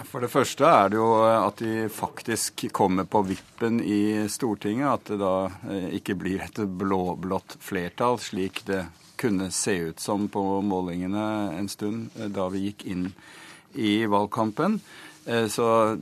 For 0.08 0.24
det 0.24 0.30
første 0.32 0.64
er 0.64 0.94
det 0.94 1.00
jo 1.02 1.10
at 1.28 1.60
de 1.60 1.90
faktisk 1.92 2.64
kommer 2.72 3.04
på 3.04 3.20
vippen 3.28 3.82
i 3.84 4.30
Stortinget. 4.32 4.88
At 4.94 5.12
det 5.12 5.18
da 5.20 5.34
eh, 5.68 5.90
ikke 5.98 6.16
blir 6.22 6.46
et 6.46 6.62
blå-blått 6.80 7.58
flertall, 7.60 8.16
slik 8.24 8.62
det 8.70 8.86
kunne 9.20 9.50
se 9.52 9.76
ut 9.90 10.00
som 10.00 10.30
på 10.32 10.44
målingene 10.64 11.26
en 11.58 11.68
stund 11.68 12.16
eh, 12.16 12.30
da 12.32 12.46
vi 12.54 12.70
gikk 12.70 12.86
inn 12.88 13.10
i 13.76 13.98
valgkampen. 14.08 14.80
Eh, 15.28 15.50
så 15.52 15.98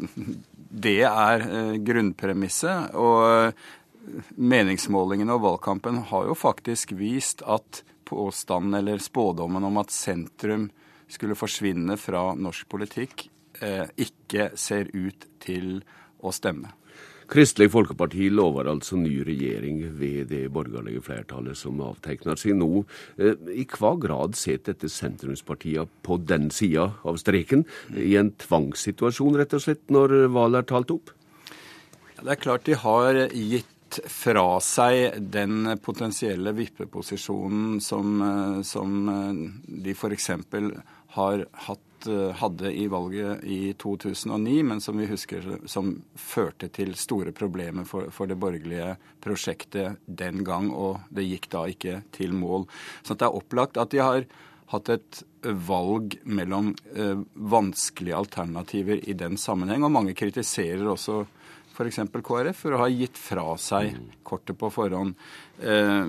det 0.86 1.00
er 1.10 1.48
grunnpremisset. 1.82 2.94
Og 2.94 3.58
meningsmålingene 4.36 5.36
og 5.36 5.46
valgkampen 5.46 6.04
har 6.12 6.30
jo 6.30 6.38
faktisk 6.38 6.96
vist 7.00 7.44
at 7.46 7.84
påstanden 8.06 8.78
eller 8.78 9.02
spådommen 9.02 9.64
om 9.66 9.80
at 9.82 9.94
sentrum 9.94 10.70
skulle 11.10 11.38
forsvinne 11.38 11.98
fra 12.02 12.32
norsk 12.38 12.68
politikk, 12.70 13.28
Eh, 13.64 13.86
ikke 14.04 14.50
ser 14.60 14.90
ut 14.92 15.28
til 15.44 15.78
å 16.24 16.32
stemme. 16.36 16.74
Kristelig 17.32 17.72
Folkeparti 17.74 18.28
lover 18.30 18.68
altså 18.70 19.00
ny 19.02 19.24
regjering 19.26 19.80
ved 19.98 20.28
det 20.30 20.44
borgerlige 20.54 21.02
flertallet 21.08 21.58
som 21.58 21.80
avtegner 21.82 22.38
seg 22.38 22.54
nå. 22.60 22.84
Eh, 23.18 23.40
I 23.56 23.66
hva 23.72 23.96
grad 23.98 24.36
sitter 24.38 24.74
dette 24.76 24.92
sentrumspartiet 24.92 25.90
på 26.06 26.20
den 26.22 26.52
sida 26.54 26.92
av 27.04 27.18
streken, 27.22 27.66
i 27.96 28.14
en 28.20 28.34
tvangssituasjon 28.44 29.40
rett 29.40 29.56
og 29.58 29.64
slett, 29.64 29.88
når 29.90 30.28
valget 30.36 30.66
er 30.66 30.70
talt 30.74 30.94
opp? 30.94 31.16
Det 32.22 32.32
er 32.32 32.42
klart 32.42 32.68
de 32.68 32.78
har 32.80 33.26
gitt 33.32 33.75
fra 34.12 34.60
seg 34.64 35.20
den 35.34 35.76
potensielle 35.84 36.54
vippeposisjonen 36.58 37.82
som, 37.82 38.22
eh, 38.22 38.62
som 38.68 39.02
de 39.66 39.96
f.eks. 39.96 40.32
har 41.16 41.46
hatt 41.68 41.96
Eh, 42.08 42.32
hadde 42.32 42.74
i 42.74 42.88
valget 42.88 43.44
i 43.44 43.74
2009, 43.74 44.64
men 44.64 44.82
som 44.82 44.98
vi 44.98 45.06
husker 45.06 45.46
som 45.66 45.96
førte 46.16 46.68
til 46.70 46.94
store 46.98 47.32
problemer 47.34 47.86
for, 47.88 48.12
for, 48.14 48.30
det 48.30 48.38
borgerlige 48.38 48.96
prosjektet 49.24 50.02
den 50.06 50.44
gang, 50.46 50.70
og 50.72 51.00
det 51.10 51.26
gikk 51.26 51.50
da 51.54 51.66
ikke 51.72 52.02
til 52.16 52.36
mål. 52.38 52.68
Så 53.02 53.18
det 53.18 53.26
er 53.26 53.38
opplagt 53.40 53.80
at 53.82 53.94
de 53.94 54.04
har 54.04 54.28
hatt 54.74 54.92
et 54.94 55.24
valg 55.66 56.18
mellom 56.26 56.74
eh, 56.94 57.24
vanskelige 57.34 58.20
alternativer 58.20 59.02
i 59.02 59.18
den 59.18 59.40
sammenheng, 59.42 59.86
og 59.86 59.96
mange 59.96 60.14
kritiserer 60.18 60.86
også 60.92 61.24
f.eks. 61.76 62.00
KrF 62.16 62.62
for 62.66 62.76
å 62.76 62.84
ha 62.84 62.88
gitt 62.92 63.20
fra 63.20 63.56
seg 63.60 63.98
kortet 64.26 64.58
på 64.60 64.70
forhånd. 64.74 65.16
Eh, 65.60 66.06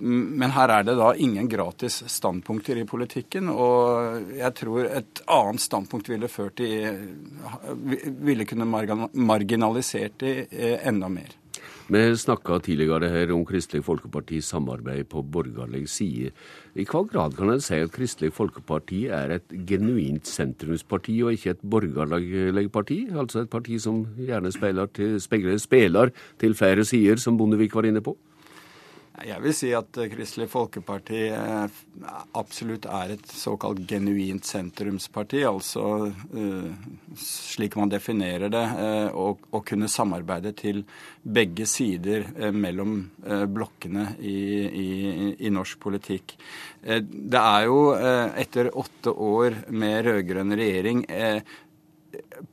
men 0.00 0.54
her 0.56 0.74
er 0.74 0.86
det 0.88 0.96
da 0.98 1.12
ingen 1.14 1.48
gratis 1.48 2.00
standpunkter 2.10 2.80
i 2.80 2.86
politikken. 2.88 3.52
Og 3.52 4.32
jeg 4.38 4.56
tror 4.60 4.88
et 4.88 5.22
annet 5.28 5.66
standpunkt 5.66 6.10
ville 6.12 6.30
ført 6.32 6.64
i 6.64 6.72
Ville 8.20 8.44
kunne 8.48 8.66
marginalisert 8.66 10.18
det 10.24 10.34
eh, 10.50 10.80
enda 10.88 11.08
mer. 11.12 11.39
Vi 11.90 12.00
snakka 12.14 12.60
tidligere 12.62 13.08
her 13.10 13.32
om 13.34 13.40
Kristelig 13.42 13.82
Folkepartis 13.82 14.46
samarbeid 14.52 15.08
på 15.10 15.24
borgerlig 15.26 15.88
side. 15.90 16.28
I 16.78 16.84
hva 16.86 17.00
grad 17.02 17.34
kan 17.34 17.50
en 17.50 17.62
si 17.64 17.80
at 17.82 17.90
Kristelig 17.90 18.30
Folkeparti 18.36 19.00
er 19.10 19.34
et 19.34 19.56
genuint 19.66 20.22
sentrumsparti 20.30 21.16
og 21.26 21.34
ikke 21.34 21.56
et 21.56 21.64
borgerlig 21.66 22.68
parti? 22.70 23.00
Altså 23.10 23.42
et 23.42 23.50
parti 23.50 23.80
som 23.82 24.04
gjerne 24.14 24.54
speiler 24.54 24.86
til, 24.94 25.18
spiller 25.18 26.14
til 26.38 26.54
flere 26.54 26.84
sider, 26.86 27.18
som 27.18 27.34
Bondevik 27.40 27.74
var 27.74 27.90
inne 27.90 28.04
på? 28.06 28.14
Jeg 29.20 29.42
vil 29.44 29.52
si 29.52 29.68
at 29.76 29.98
eh, 30.00 30.08
Kristelig 30.12 30.46
Folkeparti 30.48 31.20
eh, 31.34 31.80
absolutt 32.38 32.86
er 32.88 33.14
et 33.14 33.32
såkalt 33.36 33.82
genuint 33.88 34.46
sentrumsparti. 34.48 35.42
Altså 35.48 35.84
eh, 36.08 36.86
slik 37.20 37.76
man 37.76 37.92
definerer 37.92 38.52
det, 38.52 38.64
å 39.12 39.60
kunne 39.66 39.90
samarbeide 39.90 40.52
til 40.56 40.82
begge 41.22 41.66
sider 41.68 42.28
mellom 42.54 43.02
blokkene 43.50 44.06
i, 44.24 44.36
i, 44.66 44.90
i 45.46 45.50
norsk 45.52 45.80
politikk. 45.82 46.36
Det 46.80 47.40
er 47.40 47.66
jo 47.66 47.80
etter 48.40 48.70
åtte 48.78 49.12
år 49.12 49.58
med 49.74 50.06
rød-grønn 50.06 50.56
regjering 50.60 51.04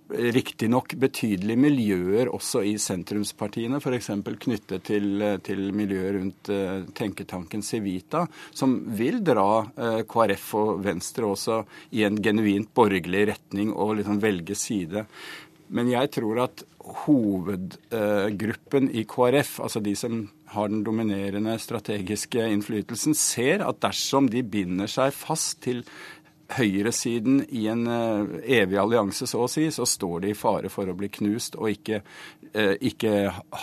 riktignok 0.09 0.93
betydelige 0.99 1.59
miljøer 1.59 2.29
også 2.31 2.61
i 2.67 2.75
sentrumspartiene, 2.79 3.79
f.eks. 3.81 4.11
knyttet 4.43 4.85
til, 4.87 5.23
til 5.43 5.73
miljøet 5.75 6.15
rundt 6.17 6.51
uh, 6.53 6.85
tenketanken 6.95 7.63
Civita, 7.65 8.25
som 8.55 8.79
vil 8.97 9.19
dra 9.25 9.65
uh, 9.67 10.01
KrF 10.07 10.47
og 10.59 10.71
Venstre 10.85 11.27
også 11.27 11.59
i 11.97 12.05
en 12.07 12.21
genuint 12.23 12.71
borgerlig 12.75 13.27
retning 13.33 13.73
og 13.75 13.97
liksom 13.99 14.21
velge 14.23 14.55
side. 14.55 15.05
Men 15.67 15.91
jeg 15.91 16.13
tror 16.15 16.45
at 16.45 16.63
hovedgruppen 17.03 18.87
uh, 18.87 18.95
i 18.95 19.03
KrF, 19.03 19.57
altså 19.67 19.83
de 19.83 19.95
som 19.99 20.21
har 20.53 20.69
den 20.71 20.85
dominerende 20.87 21.57
strategiske 21.59 22.45
innflytelsen, 22.53 23.17
ser 23.19 23.65
at 23.67 23.81
dersom 23.83 24.29
de 24.31 24.45
binder 24.47 24.87
seg 24.87 25.11
fast 25.11 25.59
til 25.65 25.83
høyresiden 26.55 27.41
i 27.49 27.65
en 27.71 27.83
uh, 27.89 28.37
evig 28.43 28.79
allianse, 28.79 29.27
så 29.27 29.43
å 29.43 29.49
si, 29.51 29.67
så 29.73 29.85
står 29.87 30.23
de 30.23 30.31
i 30.31 30.37
fare 30.37 30.71
for 30.71 30.87
å 30.87 30.95
bli 30.97 31.09
knust 31.19 31.57
og 31.59 31.69
ikke, 31.73 32.01
uh, 32.53 32.73
ikke 32.79 33.13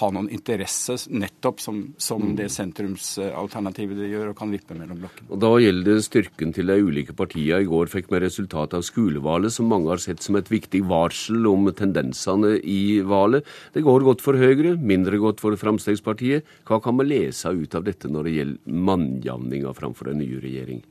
ha 0.00 0.10
noen 0.12 0.28
interesse 0.34 0.98
nettopp 1.10 1.62
som, 1.64 1.80
som 1.96 2.22
mm. 2.22 2.34
det 2.40 2.50
sentrumsalternativet 2.52 4.02
de 4.02 4.10
gjør, 4.12 4.32
og 4.32 4.38
kan 4.38 4.52
vippe 4.52 4.76
mellom 4.76 5.00
blokkene. 5.02 5.30
Og 5.32 5.42
Da 5.44 5.52
gjelder 5.64 5.90
det 5.98 6.06
styrken 6.08 6.54
til 6.56 6.72
de 6.72 6.78
ulike 6.84 7.16
partiene. 7.16 7.62
I 7.64 7.68
går 7.68 7.90
fikk 7.92 8.10
med 8.12 8.24
resultatet 8.24 8.78
av 8.78 8.86
skolevalget, 8.86 9.56
som 9.56 9.68
mange 9.70 9.90
har 9.92 10.02
sett 10.02 10.22
som 10.24 10.38
et 10.38 10.50
viktig 10.52 10.84
varsel 10.90 11.48
om 11.50 11.68
tendensene 11.76 12.56
i 12.60 13.00
valget. 13.04 13.48
Det 13.74 13.84
går 13.84 14.06
godt 14.06 14.24
for 14.24 14.38
Høyre, 14.38 14.76
mindre 14.76 15.20
godt 15.22 15.42
for 15.42 15.56
Fremskrittspartiet. 15.58 16.44
Hva 16.68 16.80
kan 16.84 16.98
vi 17.00 17.08
lese 17.08 17.52
ut 17.54 17.76
av 17.76 17.86
dette 17.86 18.10
når 18.10 18.28
det 18.28 18.38
gjelder 18.38 18.82
mannjamninga 18.90 19.76
framfor 19.76 20.12
en 20.12 20.20
ny 20.20 20.34
regjering? 20.42 20.84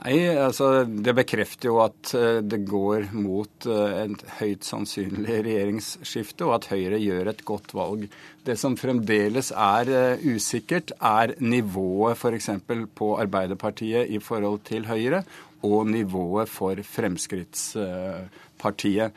Nei, 0.00 0.32
altså 0.32 0.88
Det 0.88 1.12
bekrefter 1.18 1.68
jo 1.68 1.74
at 1.84 2.14
eh, 2.16 2.38
det 2.40 2.64
går 2.68 3.10
mot 3.12 3.66
eh, 3.68 4.04
et 4.06 4.22
høyt 4.38 4.64
sannsynlig 4.64 5.42
regjeringsskifte, 5.44 6.44
og 6.48 6.54
at 6.56 6.68
Høyre 6.72 6.98
gjør 7.02 7.28
et 7.34 7.44
godt 7.44 7.74
valg. 7.76 8.08
Det 8.46 8.56
som 8.56 8.76
fremdeles 8.80 9.52
er 9.52 9.90
eh, 9.92 10.24
usikkert, 10.24 10.92
er 10.96 11.34
nivået 11.44 12.16
f.eks. 12.16 12.48
på 12.96 13.20
Arbeiderpartiet 13.20 14.08
i 14.08 14.16
forhold 14.24 14.64
til 14.70 14.88
Høyre, 14.88 15.20
og 15.68 15.84
nivået 15.92 16.48
for 16.48 16.80
Fremskrittspartiet. 16.80 19.12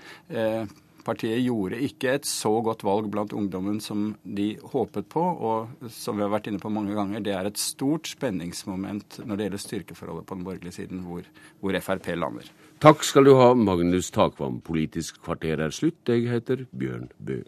Partiet 1.04 1.42
gjorde 1.44 1.80
ikke 1.84 2.16
et 2.18 2.28
så 2.28 2.52
godt 2.64 2.84
valg 2.88 3.10
blant 3.12 3.34
ungdommen 3.36 3.80
som 3.84 4.14
de 4.24 4.54
håpet 4.74 5.10
på. 5.12 5.24
Og 5.24 5.90
som 5.92 6.20
vi 6.20 6.26
har 6.26 6.32
vært 6.34 6.50
inne 6.52 6.62
på 6.64 6.72
mange 6.74 6.96
ganger, 6.98 7.24
det 7.24 7.36
er 7.36 7.50
et 7.50 7.62
stort 7.62 8.10
spenningsmoment 8.12 9.20
når 9.24 9.40
det 9.40 9.48
gjelder 9.48 9.64
styrkeforholdet 9.66 10.28
på 10.30 10.38
den 10.40 10.46
borgerlige 10.48 10.78
siden, 10.80 11.04
hvor, 11.08 11.28
hvor 11.64 11.80
Frp 11.84 12.14
lander. 12.18 12.52
Takk 12.84 13.04
skal 13.08 13.28
du 13.28 13.36
ha, 13.40 13.54
Magnus 13.56 14.12
Takvam. 14.12 14.62
Politisk 14.64 15.22
kvarter 15.24 15.62
er 15.64 15.76
slutt. 15.76 16.02
Jeg 16.10 16.28
heter 16.32 16.66
Bjørn 16.72 17.12
Bø. 17.20 17.42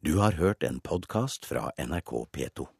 Du 0.00 0.16
har 0.22 0.38
hørt 0.40 0.64
en 0.64 0.80
podkast 0.80 1.44
fra 1.44 1.68
NRK 1.76 2.14
P2. 2.32 2.70